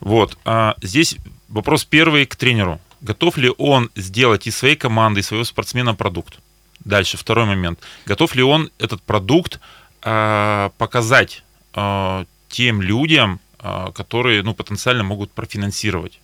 Вот. 0.00 0.38
А 0.44 0.76
здесь 0.82 1.16
вопрос 1.48 1.84
первый 1.84 2.26
к 2.26 2.36
тренеру. 2.36 2.80
Готов 3.00 3.36
ли 3.36 3.52
он 3.58 3.90
сделать 3.96 4.46
из 4.46 4.56
своей 4.56 4.76
команды, 4.76 5.20
из 5.20 5.26
своего 5.26 5.44
спортсмена 5.44 5.94
продукт? 5.94 6.38
Дальше, 6.84 7.16
второй 7.16 7.46
момент. 7.46 7.78
Готов 8.06 8.34
ли 8.34 8.42
он 8.42 8.70
этот 8.78 9.02
продукт 9.02 9.60
а, 10.02 10.70
показать 10.76 11.42
а, 11.72 12.24
тем 12.48 12.82
людям, 12.82 13.40
которые 13.94 14.42
ну, 14.42 14.52
потенциально 14.52 15.02
могут 15.04 15.32
профинансировать? 15.32 16.20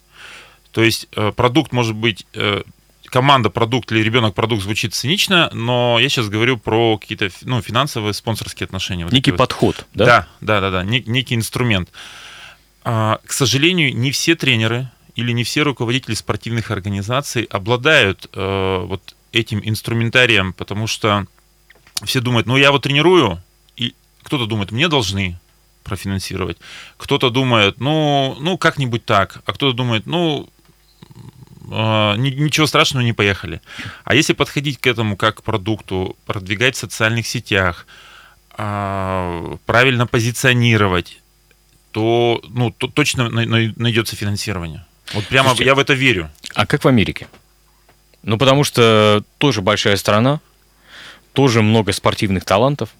То 0.72 0.82
есть 0.82 1.08
э, 1.16 1.32
продукт 1.32 1.72
может 1.72 1.94
быть 1.96 2.26
э, 2.34 2.62
команда 3.06 3.50
продукт 3.50 3.90
или 3.92 4.00
ребенок 4.00 4.34
продукт 4.34 4.62
звучит 4.62 4.94
цинично, 4.94 5.50
но 5.52 5.98
я 6.00 6.08
сейчас 6.08 6.28
говорю 6.28 6.56
про 6.56 6.96
какие-то 6.96 7.30
ну, 7.42 7.60
финансовые 7.60 8.14
спонсорские 8.14 8.64
отношения. 8.64 9.04
Вот 9.04 9.12
Некий 9.12 9.30
эти 9.30 9.38
вот. 9.38 9.38
подход, 9.38 9.86
да? 9.94 10.04
Да, 10.04 10.28
да, 10.40 10.60
да, 10.60 10.70
да, 10.70 10.84
нек- 10.84 11.08
некий 11.08 11.34
инструмент. 11.34 11.90
А, 12.84 13.20
к 13.26 13.32
сожалению, 13.32 13.94
не 13.94 14.10
все 14.10 14.36
тренеры 14.36 14.90
или 15.16 15.32
не 15.32 15.44
все 15.44 15.62
руководители 15.62 16.14
спортивных 16.14 16.70
организаций 16.70 17.44
обладают 17.44 18.28
э, 18.32 18.84
вот 18.86 19.14
этим 19.32 19.60
инструментарием, 19.62 20.52
потому 20.52 20.86
что 20.86 21.26
все 22.04 22.20
думают, 22.20 22.46
ну 22.46 22.56
я 22.56 22.72
вот 22.72 22.82
тренирую, 22.82 23.42
и 23.76 23.94
кто-то 24.22 24.46
думает, 24.46 24.70
мне 24.70 24.88
должны 24.88 25.38
профинансировать, 25.84 26.58
кто-то 26.96 27.30
думает, 27.30 27.80
ну, 27.80 28.36
ну 28.40 28.56
как-нибудь 28.56 29.04
так, 29.04 29.42
а 29.44 29.52
кто-то 29.52 29.76
думает, 29.76 30.06
ну 30.06 30.48
ничего 31.70 32.66
страшного, 32.66 33.04
не 33.04 33.12
поехали. 33.12 33.60
А 34.04 34.14
если 34.14 34.32
подходить 34.32 34.78
к 34.78 34.86
этому 34.86 35.16
как 35.16 35.36
к 35.36 35.42
продукту, 35.42 36.16
продвигать 36.26 36.74
в 36.74 36.78
социальных 36.78 37.26
сетях, 37.26 37.86
а, 38.52 39.56
правильно 39.66 40.06
позиционировать, 40.06 41.20
то, 41.92 42.42
ну, 42.48 42.70
то 42.70 42.88
точно 42.88 43.28
най- 43.30 43.46
най- 43.46 43.72
найдется 43.76 44.16
финансирование. 44.16 44.84
Вот 45.14 45.26
прямо 45.26 45.48
Слушайте, 45.50 45.68
я 45.68 45.74
в 45.74 45.78
это 45.78 45.94
верю. 45.94 46.30
А 46.54 46.66
как 46.66 46.84
в 46.84 46.88
Америке? 46.88 47.28
Ну, 48.22 48.36
потому 48.36 48.64
что 48.64 49.24
тоже 49.38 49.62
большая 49.62 49.96
страна, 49.96 50.40
тоже 51.32 51.62
много 51.62 51.92
спортивных 51.92 52.44
талантов. 52.44 52.90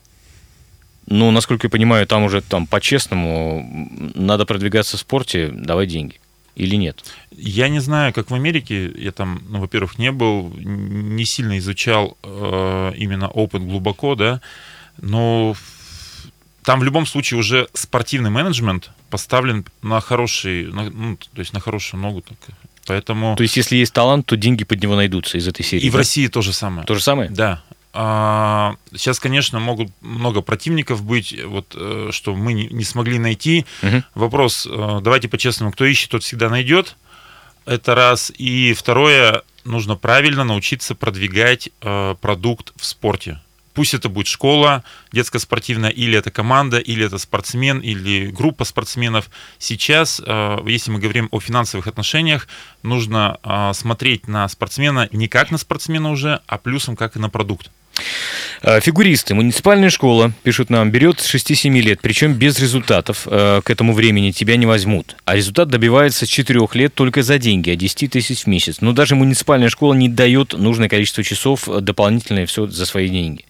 Ну, 1.07 1.31
насколько 1.31 1.67
я 1.67 1.71
понимаю, 1.71 2.07
там 2.07 2.23
уже 2.23 2.41
там 2.41 2.67
по-честному 2.67 3.91
надо 4.15 4.47
продвигаться 4.47 4.97
в 4.97 5.01
спорте, 5.01 5.49
давай 5.53 5.87
деньги. 5.87 6.20
Или 6.57 6.77
нет? 6.77 7.05
Я 7.31 7.69
не 7.69 7.81
знаю, 7.81 8.13
как 8.13 8.31
в 8.31 8.35
Америке, 8.35 8.91
я 8.97 9.13
там, 9.13 9.43
ну, 9.49 9.61
во-первых, 9.61 9.99
не 9.99 10.13
был, 10.13 10.53
не 10.59 11.25
сильно 11.25 11.59
изучал 11.59 12.17
э, 12.23 12.93
именно 12.97 13.29
опыт 13.29 13.63
глубоко, 13.63 14.15
да, 14.15 14.41
но 15.01 15.55
в- 15.55 16.27
там 16.65 16.81
в 16.81 16.85
любом 16.85 17.07
случае 17.07 17.39
уже 17.41 17.69
спортивный 17.73 18.31
менеджмент 18.31 18.91
поставлен 19.09 19.65
на 19.83 20.01
хороший, 20.01 20.67
на- 20.73 20.91
ну, 20.91 21.17
то 21.17 21.39
есть 21.41 21.53
на 21.53 21.61
хорошую 21.61 22.01
ногу. 22.03 22.23
Так. 22.23 22.39
Поэтому 22.87 23.37
То 23.37 23.43
есть, 23.45 23.57
если 23.57 23.77
есть 23.77 23.93
талант, 23.93 24.27
то 24.27 24.37
деньги 24.37 24.65
под 24.65 24.83
него 24.83 24.97
найдутся 24.97 25.39
из 25.39 25.47
этой 25.47 25.63
серии. 25.65 25.85
и 25.87 25.91
в 25.91 25.93
да? 25.93 25.99
России 25.99 26.27
то 26.27 26.43
же 26.43 26.53
самое. 26.53 26.87
То 26.87 26.95
же 26.95 27.03
самое? 27.03 27.31
Да. 27.31 27.63
А, 27.92 28.76
Сейчас, 28.92 29.18
конечно, 29.18 29.59
могут 29.59 29.90
много 30.00 30.42
противников 30.42 31.03
быть, 31.03 31.37
вот, 31.44 31.74
э, 31.76 32.11
что 32.12 32.35
мы 32.35 32.53
не, 32.53 32.85
смогли 32.85 33.18
найти. 33.18 33.66
Мгм. 33.83 34.05
Вопрос, 34.14 34.66
э, 34.70 35.00
давайте 35.03 35.29
по-честному, 35.29 35.72
кто 35.72 35.85
ищет, 35.85 36.11
тот 36.11 36.22
всегда 36.22 36.48
найдет. 36.48 36.96
Это 37.66 37.94
раз. 37.94 38.33
И 38.37 38.74
второе, 38.74 39.42
нужно 39.64 39.96
правильно 39.96 40.44
научиться 40.44 40.94
продвигать 40.94 41.70
э, 41.81 42.14
продукт 42.20 42.72
в 42.76 42.85
спорте. 42.85 43.40
Пусть 43.74 43.94
это 43.94 44.09
будет 44.09 44.26
школа 44.26 44.83
детско-спортивная, 45.12 45.90
или 45.90 46.18
это 46.18 46.31
команда, 46.31 46.79
или 46.79 47.07
это 47.07 47.18
спортсмен, 47.18 47.79
или 47.79 48.26
группа 48.26 48.64
спортсменов. 48.64 49.31
Сейчас, 49.59 50.20
если 50.66 50.90
мы 50.90 50.98
говорим 50.98 51.29
о 51.31 51.38
финансовых 51.38 51.87
отношениях, 51.87 52.48
нужно 52.83 53.38
смотреть 53.72 54.26
на 54.26 54.48
спортсмена 54.48 55.09
не 55.12 55.29
как 55.29 55.53
на 55.53 55.57
спортсмена 55.57 56.11
уже, 56.11 56.40
а 56.48 56.59
плюсом 56.59 56.96
как 56.96 57.14
и 57.14 57.20
на 57.20 57.31
продукт. 57.31 57.70
А, 58.63 58.81
Фигуристы. 58.81 59.35
Муниципальная 59.35 59.91
школа, 59.91 60.33
пишут 60.43 60.71
нам, 60.71 60.91
берет 60.91 61.21
с 61.21 61.35
6-7 61.35 61.81
лет, 61.81 62.01
причем 62.03 62.35
без 62.35 62.59
результатов. 62.59 63.27
Э, 63.27 63.61
К 63.65 63.71
этому 63.71 63.93
времени 63.93 64.31
тебя 64.31 64.57
не 64.57 64.67
возьмут. 64.67 65.17
А 65.25 65.37
результат 65.37 65.69
добивается 65.69 66.27
с 66.27 66.29
4 66.29 66.69
лет 66.75 66.95
только 66.95 67.23
за 67.23 67.39
деньги, 67.39 67.71
а 67.71 67.77
10 67.77 68.11
тысяч 68.11 68.45
в 68.45 68.47
месяц. 68.47 68.81
Но 68.81 68.93
даже 68.93 69.15
муниципальная 69.15 69.69
школа 69.69 69.95
не 69.95 70.09
дает 70.09 70.53
нужное 70.53 70.89
количество 70.89 71.25
часов 71.25 71.69
э, 71.69 71.81
дополнительное 71.81 72.47
все 72.47 72.67
за 72.67 72.87
свои 72.87 73.09
деньги. 73.09 73.45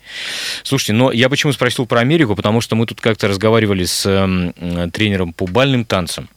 Слушайте, 0.63 0.93
но 0.93 1.13
я 1.13 1.29
почему 1.29 1.53
спросил 1.53 1.87
про 1.87 2.01
Америку, 2.01 2.37
потому 2.37 2.61
что 2.61 2.77
мы 2.77 2.87
тут 2.87 3.01
как-то 3.01 3.29
разговаривали 3.29 3.85
с 3.85 4.07
эм, 4.07 4.55
э, 4.57 4.89
тренером 4.93 5.33
по 5.33 5.47
бальным 5.47 5.85
танцам. 5.85 6.29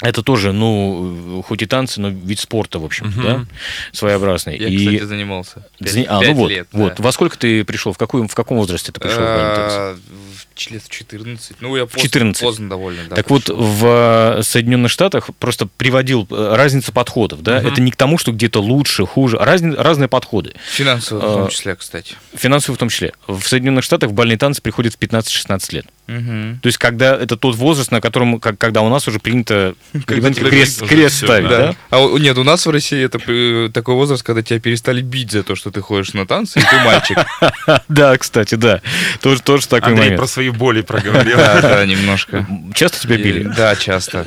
Это 0.00 0.22
тоже, 0.22 0.52
ну, 0.52 1.42
хоть 1.46 1.62
и 1.62 1.66
танцы, 1.66 2.00
но 2.00 2.08
вид 2.08 2.38
спорта, 2.38 2.78
в 2.78 2.84
общем, 2.84 3.06
Мгм. 3.08 3.22
да, 3.22 3.46
своеобразный. 3.92 4.56
Я, 4.58 4.68
и... 4.68 4.78
кстати, 4.78 5.04
занимался. 5.04 5.66
Пять- 5.78 5.94
Зани- 5.94 6.06
А, 6.08 6.20
ну 6.22 6.34
вот, 6.34 6.50
лет, 6.50 6.68
вот. 6.72 6.94
да. 6.96 7.02
Во 7.02 7.12
сколько 7.12 7.38
ты 7.38 7.64
пришел? 7.64 7.92
В, 7.92 7.98
какой, 7.98 8.26
в 8.26 8.34
каком 8.34 8.58
возрасте 8.58 8.92
ты 8.92 9.00
пришел? 9.00 9.18
А, 9.20 9.96
в 9.96 10.70
лет 10.70 10.82
в 10.82 10.88
14. 10.90 11.56
Ну, 11.60 11.74
я 11.76 11.84
поздно, 11.84 12.02
14. 12.02 12.42
поздно 12.42 12.68
довольно, 12.68 13.02
да. 13.08 13.16
так 13.16 13.30
вот, 13.30 13.44
пришел. 13.44 13.60
в 13.62 14.36
э, 14.38 14.42
Соединенных 14.42 14.90
Штатах 14.90 15.30
просто 15.38 15.66
приводил 15.66 16.26
э, 16.30 16.54
разницу 16.54 16.92
подходов, 16.92 17.42
да? 17.42 17.60
Мгм. 17.60 17.68
Это 17.68 17.80
не 17.80 17.90
к 17.90 17.96
тому, 17.96 18.18
что 18.18 18.32
где-то 18.32 18.60
лучше, 18.60 19.06
хуже, 19.06 19.38
а 19.38 19.46
разни- 19.46 19.74
разные 19.74 20.08
подходы, 20.08 20.54
Финансово 20.70 21.20
в 21.20 21.24
а, 21.24 21.34
том 21.42 21.48
числе, 21.48 21.76
кстати. 21.76 22.14
финансовые 22.34 22.76
в 22.76 22.78
том 22.78 22.88
числе. 22.90 23.12
В 23.26 23.42
Соединенных 23.42 23.84
Штатах 23.84 24.10
в 24.10 24.12
бальный 24.12 24.36
танцы 24.36 24.60
приходят 24.60 24.94
в 24.94 24.98
15-16 24.98 25.72
лет. 25.74 25.86
Мгм. 26.10 26.58
То 26.60 26.66
есть, 26.66 26.78
когда 26.78 27.14
это 27.16 27.36
тот 27.36 27.54
возраст, 27.54 27.92
на 27.92 28.00
котором, 28.00 28.40
как- 28.40 28.58
когда 28.58 28.82
у 28.82 28.88
нас 28.88 29.06
уже 29.06 29.20
принято 29.20 29.74
Когда 30.06 30.32
крест, 30.32 30.84
крест 30.86 31.16
всё, 31.16 31.26
ставить, 31.26 31.48
да. 31.48 31.58
да? 31.58 31.74
А 31.90 32.18
нет, 32.18 32.36
у 32.36 32.42
нас 32.44 32.66
в 32.66 32.70
России 32.70 33.02
это 33.04 33.18
э, 33.26 33.70
такой 33.72 33.94
возраст, 33.94 34.22
когда 34.24 34.42
тебя 34.42 34.58
перестали 34.58 35.02
бить 35.02 35.30
за 35.30 35.42
то, 35.44 35.54
что 35.54 35.70
ты 35.70 35.80
ходишь 35.80 36.12
на 36.14 36.26
танцы, 36.26 36.58
и 36.58 36.62
ты 36.62 36.76
мальчик. 36.84 37.18
Да, 37.88 38.16
кстати, 38.18 38.54
да. 38.56 38.80
Тоже, 39.20 39.42
тоже 39.42 39.66
такой 39.68 39.92
Андрей 39.92 40.16
про 40.16 40.26
свои 40.26 40.50
боли 40.50 40.80
проговорил. 40.90 41.36
Да, 41.36 41.60
да, 41.60 41.86
немножко. 41.86 42.46
Часто 42.74 43.00
тебя 43.00 43.16
били? 43.16 43.42
Да, 43.44 43.76
часто. 43.76 44.26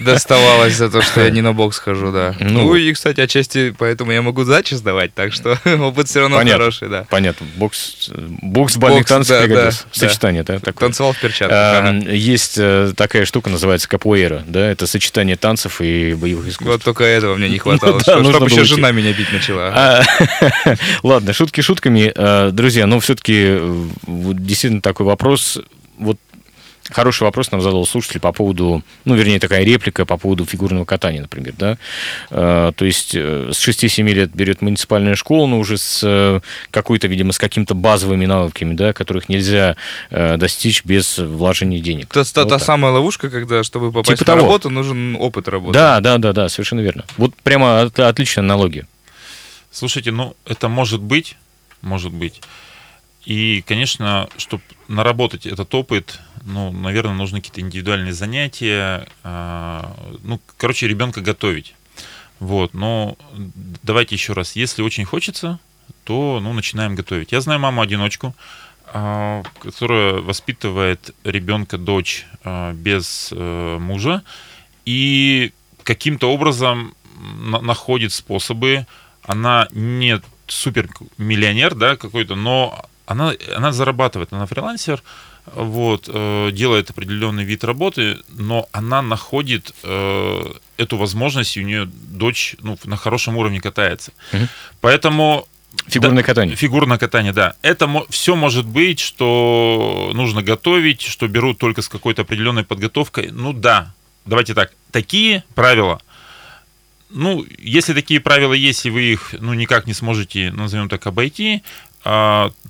Доставалось 0.00 0.74
за 0.76 0.90
то, 0.90 1.02
что 1.02 1.22
я 1.22 1.30
не 1.30 1.40
на 1.40 1.52
бокс 1.52 1.78
хожу, 1.78 2.12
да. 2.12 2.34
Ну. 2.40 2.62
Ну 2.68 2.74
и, 2.74 2.92
кстати, 2.92 3.20
отчасти 3.20 3.74
поэтому 3.78 4.12
я 4.12 4.22
могу 4.22 4.44
сдачи 4.44 4.74
сдавать, 4.74 5.14
так 5.14 5.32
что 5.32 5.58
опыт 5.64 6.08
все 6.08 6.20
равно 6.20 6.38
хороший, 6.38 6.88
да. 6.88 7.06
Понятно. 7.08 7.46
Бокс, 7.56 8.10
э, 8.10 8.26
бокс 8.42 8.76
в 8.76 8.78
больных 8.78 9.00
Бокс, 9.00 9.08
танцах 9.08 9.40
да, 9.40 9.44
пригодился. 9.46 9.84
да, 9.84 9.88
Сочетание, 10.08 10.42
да? 10.42 10.57
Такое. 10.60 10.88
Танцевал 10.88 11.12
в 11.12 11.18
перчатках. 11.18 11.58
Ага. 11.58 12.10
Есть 12.12 12.54
э, 12.58 12.92
такая 12.96 13.24
штука, 13.24 13.50
называется 13.50 13.88
капуэра, 13.88 14.44
да, 14.46 14.70
это 14.70 14.86
сочетание 14.86 15.36
танцев 15.36 15.80
и 15.80 16.14
боевых 16.14 16.48
искусств. 16.48 16.72
Вот 16.72 16.82
только 16.82 17.04
этого 17.04 17.36
мне 17.36 17.48
не 17.48 17.58
хватало, 17.58 18.00
Ну 18.06 18.30
чтобы 18.30 18.46
еще 18.46 18.64
жена 18.64 18.92
меня 18.92 19.12
бить 19.12 19.32
начала. 19.32 19.72
А, 19.74 20.02
Ладно, 21.02 21.32
шутки 21.32 21.60
шутками. 21.60 22.12
Э, 22.14 22.50
Друзья, 22.52 22.86
но 22.86 23.00
все-таки 23.00 23.58
действительно 24.06 24.80
такой 24.82 25.06
вопрос. 25.06 25.58
Вот 25.98 26.16
хороший 26.90 27.24
вопрос 27.24 27.50
нам 27.50 27.60
задал 27.60 27.84
слушатель 27.86 28.20
по 28.20 28.32
поводу, 28.32 28.82
ну, 29.04 29.14
вернее, 29.14 29.40
такая 29.40 29.64
реплика 29.64 30.04
по 30.06 30.16
поводу 30.16 30.44
фигурного 30.46 30.84
катания, 30.84 31.20
например, 31.22 31.54
да. 31.58 31.78
Э, 32.30 32.72
То 32.74 32.84
есть 32.84 33.14
э, 33.14 33.50
с 33.52 33.68
6-7 33.68 34.02
лет 34.12 34.30
берет 34.34 34.62
муниципальная 34.62 35.14
школа, 35.14 35.46
но 35.46 35.58
уже 35.58 35.76
с 35.78 36.00
э, 36.04 36.40
какой-то, 36.70 37.06
видимо, 37.08 37.32
с 37.32 37.38
какими-то 37.38 37.74
базовыми 37.74 38.26
навыками, 38.26 38.74
да, 38.74 38.92
которых 38.92 39.28
нельзя 39.28 39.76
достичь 40.10 40.84
без 40.84 41.18
вложения 41.18 41.80
денег. 41.80 42.06
Это 42.16 42.32
та, 42.34 42.42
Вот 42.42 42.48
та 42.50 42.58
так. 42.58 42.66
самая 42.66 42.92
ловушка, 42.92 43.30
когда, 43.30 43.62
чтобы 43.62 43.92
попасть 43.92 44.18
Типа 44.18 44.30
на 44.32 44.36
того. 44.36 44.46
работу, 44.48 44.70
нужен 44.70 45.16
опыт 45.16 45.48
работы. 45.48 45.72
Да, 45.74 46.00
да, 46.00 46.18
да, 46.18 46.32
да, 46.32 46.48
совершенно 46.48 46.80
верно. 46.80 47.04
Вот 47.16 47.34
прямо 47.42 47.82
от- 47.82 47.98
отличная 47.98 48.44
аналогия. 48.44 48.86
Слушайте, 49.70 50.10
ну, 50.12 50.34
это 50.46 50.68
может 50.68 51.00
быть, 51.00 51.36
может 51.82 52.12
быть. 52.12 52.40
И, 53.28 53.62
конечно, 53.66 54.26
чтобы 54.38 54.62
наработать 54.88 55.44
этот 55.44 55.74
опыт, 55.74 56.18
ну, 56.46 56.72
наверное, 56.72 57.14
нужны 57.14 57.40
какие-то 57.40 57.60
индивидуальные 57.60 58.14
занятия. 58.14 59.06
а, 59.22 59.94
Ну, 60.22 60.40
короче, 60.56 60.88
ребенка 60.88 61.20
готовить. 61.20 61.74
Вот, 62.40 62.72
но 62.72 63.18
давайте 63.82 64.14
еще 64.14 64.32
раз, 64.32 64.56
если 64.56 64.80
очень 64.80 65.04
хочется, 65.04 65.58
то, 66.04 66.40
ну, 66.40 66.54
начинаем 66.54 66.94
готовить. 66.94 67.32
Я 67.32 67.42
знаю 67.42 67.60
маму-одиночку, 67.60 68.34
а, 68.86 69.42
которая 69.60 70.14
воспитывает 70.22 71.14
ребенка, 71.22 71.76
дочь 71.76 72.24
а, 72.44 72.72
без 72.72 73.28
э, 73.30 73.76
мужа, 73.78 74.22
и 74.86 75.52
каким-то 75.82 76.32
образом 76.32 76.94
на- 77.20 77.60
находит 77.60 78.14
способы. 78.14 78.86
Она 79.22 79.68
не 79.72 80.18
супер 80.46 80.88
миллионер, 81.18 81.74
да, 81.74 81.96
какой-то, 81.96 82.34
но 82.34 82.86
она, 83.08 83.32
она 83.56 83.72
зарабатывает, 83.72 84.32
она 84.32 84.46
фрилансер, 84.46 85.02
вот, 85.46 86.10
э, 86.12 86.50
делает 86.52 86.90
определенный 86.90 87.44
вид 87.44 87.64
работы, 87.64 88.18
но 88.28 88.68
она 88.70 89.00
находит 89.00 89.74
э, 89.82 90.52
эту 90.76 90.96
возможность, 90.98 91.56
и 91.56 91.62
у 91.62 91.64
нее 91.64 91.86
дочь 91.86 92.54
ну, 92.60 92.78
на 92.84 92.96
хорошем 92.96 93.38
уровне 93.38 93.60
катается. 93.60 94.12
Мгм. 94.32 94.48
Поэтому 94.82 95.48
Фигурное 95.86 96.22
да, 96.22 96.26
катание. 96.26 96.56
Фигурное 96.56 96.98
катание, 96.98 97.32
да. 97.32 97.54
Это 97.62 97.88
все 98.10 98.34
может 98.34 98.66
быть, 98.66 99.00
что 99.00 100.10
нужно 100.12 100.42
готовить, 100.42 101.00
что 101.00 101.28
берут 101.28 101.58
только 101.58 101.80
с 101.80 101.88
какой-то 101.88 102.22
определенной 102.22 102.64
подготовкой. 102.64 103.30
Ну 103.30 103.52
да, 103.52 103.94
давайте 104.26 104.54
так. 104.54 104.72
Такие 104.90 105.44
правила. 105.54 106.00
Ну, 107.10 107.46
если 107.58 107.94
такие 107.94 108.20
правила 108.20 108.52
есть, 108.52 108.84
и 108.84 108.90
вы 108.90 109.02
их 109.12 109.34
ну, 109.40 109.54
никак 109.54 109.86
не 109.86 109.94
сможете, 109.94 110.50
назовем 110.52 110.90
так, 110.90 111.06
обойти, 111.06 111.62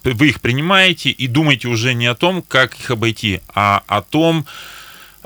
вы 0.04 0.28
их 0.28 0.40
принимаете 0.40 1.10
и 1.10 1.26
думаете 1.26 1.68
уже 1.68 1.94
не 1.94 2.06
о 2.06 2.14
том, 2.14 2.42
как 2.42 2.78
их 2.78 2.90
обойти, 2.90 3.40
а 3.54 3.82
о 3.86 4.02
том, 4.02 4.46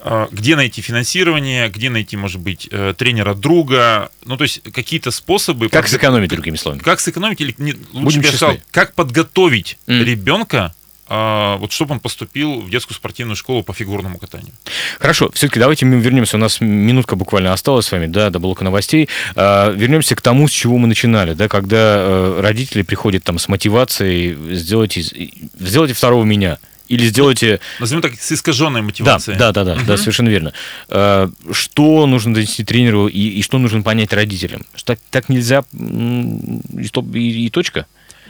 а, 0.05 0.29
где 0.33 0.57
найти 0.57 0.83
финансирование, 0.83 1.69
где 1.69 1.89
найти, 1.89 2.17
может 2.17 2.41
быть, 2.41 2.69
э, 2.71 2.95
тренера 2.97 3.35
друга, 3.35 4.11
ну, 4.25 4.37
то 4.37 4.43
есть 4.43 4.63
какие-то 4.73 5.11
способы... 5.13 5.69
Как 5.69 5.85
подго- 5.85 5.89
сэкономить, 5.89 6.31
другими 6.31 6.57
словами? 6.57 6.81
как 6.81 6.99
сэкономить 7.01 7.41
или 7.41 7.55
не, 7.59 7.73
лучше 7.93 8.19
Будем 8.19 8.21
я 8.23 8.29
сказал, 8.29 8.57
как 8.71 8.95
подготовить 8.95 9.79
М. 9.87 10.03
ребенка, 10.03 10.75
а, 10.75 10.82
вот 11.09 11.73
чтобы 11.73 11.93
он 11.95 12.01
поступил 12.01 12.61
в 12.61 12.71
детскую 12.71 12.95
спортивную 12.97 13.37
школу 13.37 13.63
по 13.63 13.73
фигурному 13.75 14.19
катанию. 14.19 14.53
Хорошо, 14.99 15.31
все-таки 15.35 15.61
давайте 15.61 15.85
мы 15.85 16.01
вернемся. 16.01 16.37
У 16.37 16.41
нас 16.41 16.61
минутка 16.61 17.17
буквально 17.17 17.53
осталась 17.53 17.87
с 17.87 17.93
вами, 17.93 18.07
да, 18.07 18.31
до 18.31 18.39
блока 18.39 18.65
новостей. 18.65 19.09
А, 19.35 19.71
вернемся 19.73 20.15
к 20.15 20.21
тому, 20.23 20.49
с 20.49 20.53
чего 20.53 20.79
мы 20.79 20.87
начинали, 20.89 21.35
да, 21.35 21.49
когда 21.49 21.97
э, 21.99 22.41
родители 22.41 22.83
приходят 22.83 23.25
там 23.25 23.39
с 23.39 23.49
мотивацией 23.49 24.55
сделать 24.55 24.97
из, 24.97 25.13
сделайте 25.59 25.95
второго 25.95 26.25
меня. 26.25 26.59
Или 26.89 27.07
сделайте... 27.07 27.61
Назовем 27.81 28.03
так, 28.03 28.15
с 28.21 28.33
искаженной 28.33 28.81
Да, 28.81 28.85
мотивацией. 28.87 29.39
да, 29.39 29.53
да, 29.53 29.65
да, 29.65 29.79
да, 29.87 29.97
совершенно 29.97 30.29
верно. 30.29 30.53
А, 30.89 31.31
Что 31.51 32.07
нужно 32.07 32.35
донести 32.35 32.65
тренеру 32.65 33.07
и, 33.09 33.19
и 33.19 33.43
что 33.43 33.59
нужно 33.59 33.83
понять 33.83 34.13
родителям? 34.13 34.63
Что 34.75 34.95
так, 34.95 34.99
так 35.11 35.29
нельзя 35.29 35.65
и, 35.73 37.19
и- 37.19 37.47
и 37.47 37.51
точка? 37.51 37.87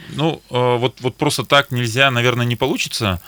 Ну, 0.09 0.41
э, 0.49 0.77
вот, 0.77 1.01
вот 1.01 1.17
просто 1.17 1.43
так 1.43 1.71
нельзя, 1.71 2.11
наверное, 2.11 2.45
не 2.45 2.55
получится. 2.55 3.21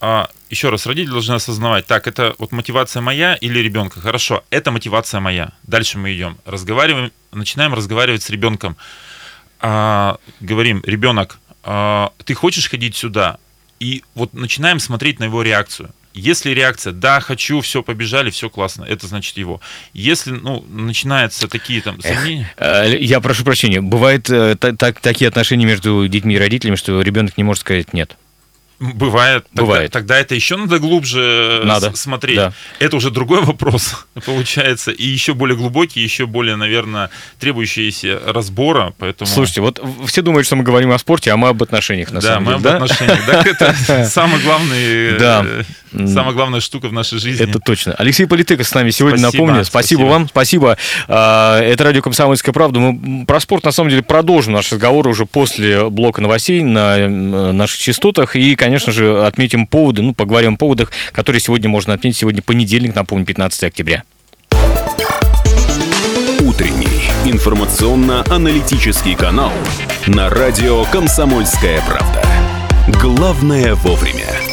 А, 0.00 0.28
еще 0.50 0.70
раз, 0.70 0.86
родители 0.86 1.12
должны 1.12 1.34
осознавать, 1.34 1.86
так, 1.86 2.08
это 2.08 2.34
вот 2.38 2.50
мотивация 2.50 3.00
моя 3.00 3.36
или 3.36 3.60
ребенка. 3.60 4.00
Хорошо, 4.00 4.42
это 4.50 4.72
мотивация 4.72 5.20
моя. 5.20 5.52
Дальше 5.62 5.96
мы 5.96 6.12
идем, 6.12 6.38
разговариваем, 6.44 7.12
начинаем 7.30 7.72
разговаривать 7.72 8.22
с 8.22 8.30
ребенком. 8.30 8.76
А, 9.60 10.18
говорим, 10.40 10.82
ребенок, 10.84 11.38
а, 11.62 12.12
ты 12.24 12.34
хочешь 12.34 12.68
ходить 12.68 12.96
сюда? 12.96 13.38
И 13.78 14.02
вот 14.14 14.34
начинаем 14.34 14.80
смотреть 14.80 15.20
на 15.20 15.24
его 15.24 15.42
реакцию. 15.42 15.94
Если 16.14 16.50
реакция, 16.50 16.92
да, 16.92 17.20
хочу, 17.20 17.60
все, 17.60 17.82
побежали, 17.82 18.30
все 18.30 18.50
классно, 18.50 18.84
это 18.84 19.06
значит 19.06 19.36
его. 19.38 19.60
Если, 19.94 20.32
ну, 20.32 20.64
начинаются 20.68 21.48
такие 21.48 21.80
там 21.80 22.00
сомнения, 22.02 22.52
А, 22.56 22.84
Я 22.84 23.20
прошу 23.20 23.44
прощения, 23.44 23.80
бывают 23.80 24.28
э, 24.30 24.56
та- 24.56 24.72
так- 24.76 25.00
такие 25.00 25.28
отношения 25.28 25.64
между 25.66 26.06
детьми 26.08 26.34
и 26.34 26.38
родителями, 26.38 26.76
что 26.76 27.00
ребенок 27.00 27.36
не 27.38 27.44
может 27.44 27.60
сказать 27.62 27.92
нет. 27.94 28.16
Бывает. 28.94 29.44
Тогда, 29.50 29.62
Бывает. 29.62 29.92
Тогда 29.92 30.18
это 30.18 30.34
еще 30.34 30.56
надо 30.56 30.78
глубже 30.80 31.60
э, 31.62 31.64
Надо, 31.66 31.94
смотреть. 31.96 32.36
да. 32.36 32.52
Это 32.80 32.96
уже 32.96 33.10
другой 33.10 33.40
вопрос, 33.42 34.06
получается, 34.26 34.90
и 34.90 35.06
еще 35.06 35.34
более 35.34 35.56
глубокий, 35.56 36.00
еще 36.00 36.26
более, 36.26 36.56
наверное, 36.56 37.10
требующийся 37.38 38.20
разбора. 38.26 38.92
Поэтому... 38.98 39.28
Слушайте, 39.30 39.60
вот 39.60 39.80
все 40.06 40.22
думают, 40.22 40.46
что 40.46 40.56
мы 40.56 40.64
говорим 40.64 40.90
о 40.92 40.98
спорте, 40.98 41.30
а 41.32 41.36
мы 41.36 41.48
об 41.48 41.62
отношениях 41.62 42.10
на 42.10 42.20
да, 42.20 42.34
самом 42.34 42.44
мы 42.44 42.46
деле, 42.46 42.56
об 42.56 42.62
да? 42.62 42.84
отношениях. 42.84 43.26
Так 43.26 43.46
это 43.46 44.04
самый 44.10 44.40
главный, 44.40 45.18
Да. 45.18 45.44
э, 45.46 46.06
самая 46.08 46.32
главная 46.32 46.60
штука 46.60 46.88
в 46.88 46.92
нашей 46.92 47.18
жизни. 47.18 47.48
Это 47.48 47.60
точно. 47.60 47.94
Алексей 47.98 48.26
Политыков 48.26 48.66
с 48.66 48.74
нами 48.74 48.90
сегодня, 48.90 49.18
Спасибо, 49.18 49.42
напомню. 49.44 49.64
Спасибо, 49.64 49.98
спасибо. 50.00 50.10
вам, 50.10 50.28
спасибо. 50.28 50.78
А, 51.08 51.60
Это 51.60 51.84
радио 51.84 52.02
«Комсомольская 52.02 52.52
правда». 52.52 52.80
Мы 52.80 53.26
про 53.26 53.38
спорт, 53.40 53.64
на 53.64 53.72
самом 53.72 53.90
деле, 53.90 54.02
продолжим 54.02 54.54
наш 54.54 54.72
разговор 54.72 55.06
уже 55.06 55.26
после 55.26 55.88
блока 55.88 56.20
новостей 56.20 56.62
на 56.62 56.98
м, 56.98 57.56
наших 57.56 57.78
частотах. 57.80 58.36
И, 58.36 58.56
конечно 58.72 58.92
же, 58.92 59.26
отметим 59.26 59.66
поводы, 59.66 60.00
ну, 60.00 60.14
поговорим 60.14 60.54
о 60.54 60.56
поводах, 60.56 60.92
которые 61.12 61.40
сегодня 61.40 61.68
можно 61.68 61.92
отметить. 61.92 62.16
Сегодня 62.16 62.40
понедельник, 62.40 62.94
напомню, 62.94 63.26
15 63.26 63.64
октября. 63.64 64.02
Утренний 66.40 67.10
информационно-аналитический 67.26 69.14
канал 69.14 69.52
на 70.06 70.30
радио 70.30 70.84
«Комсомольская 70.84 71.82
правда». 71.86 72.22
Главное 72.98 73.74
вовремя. 73.74 74.51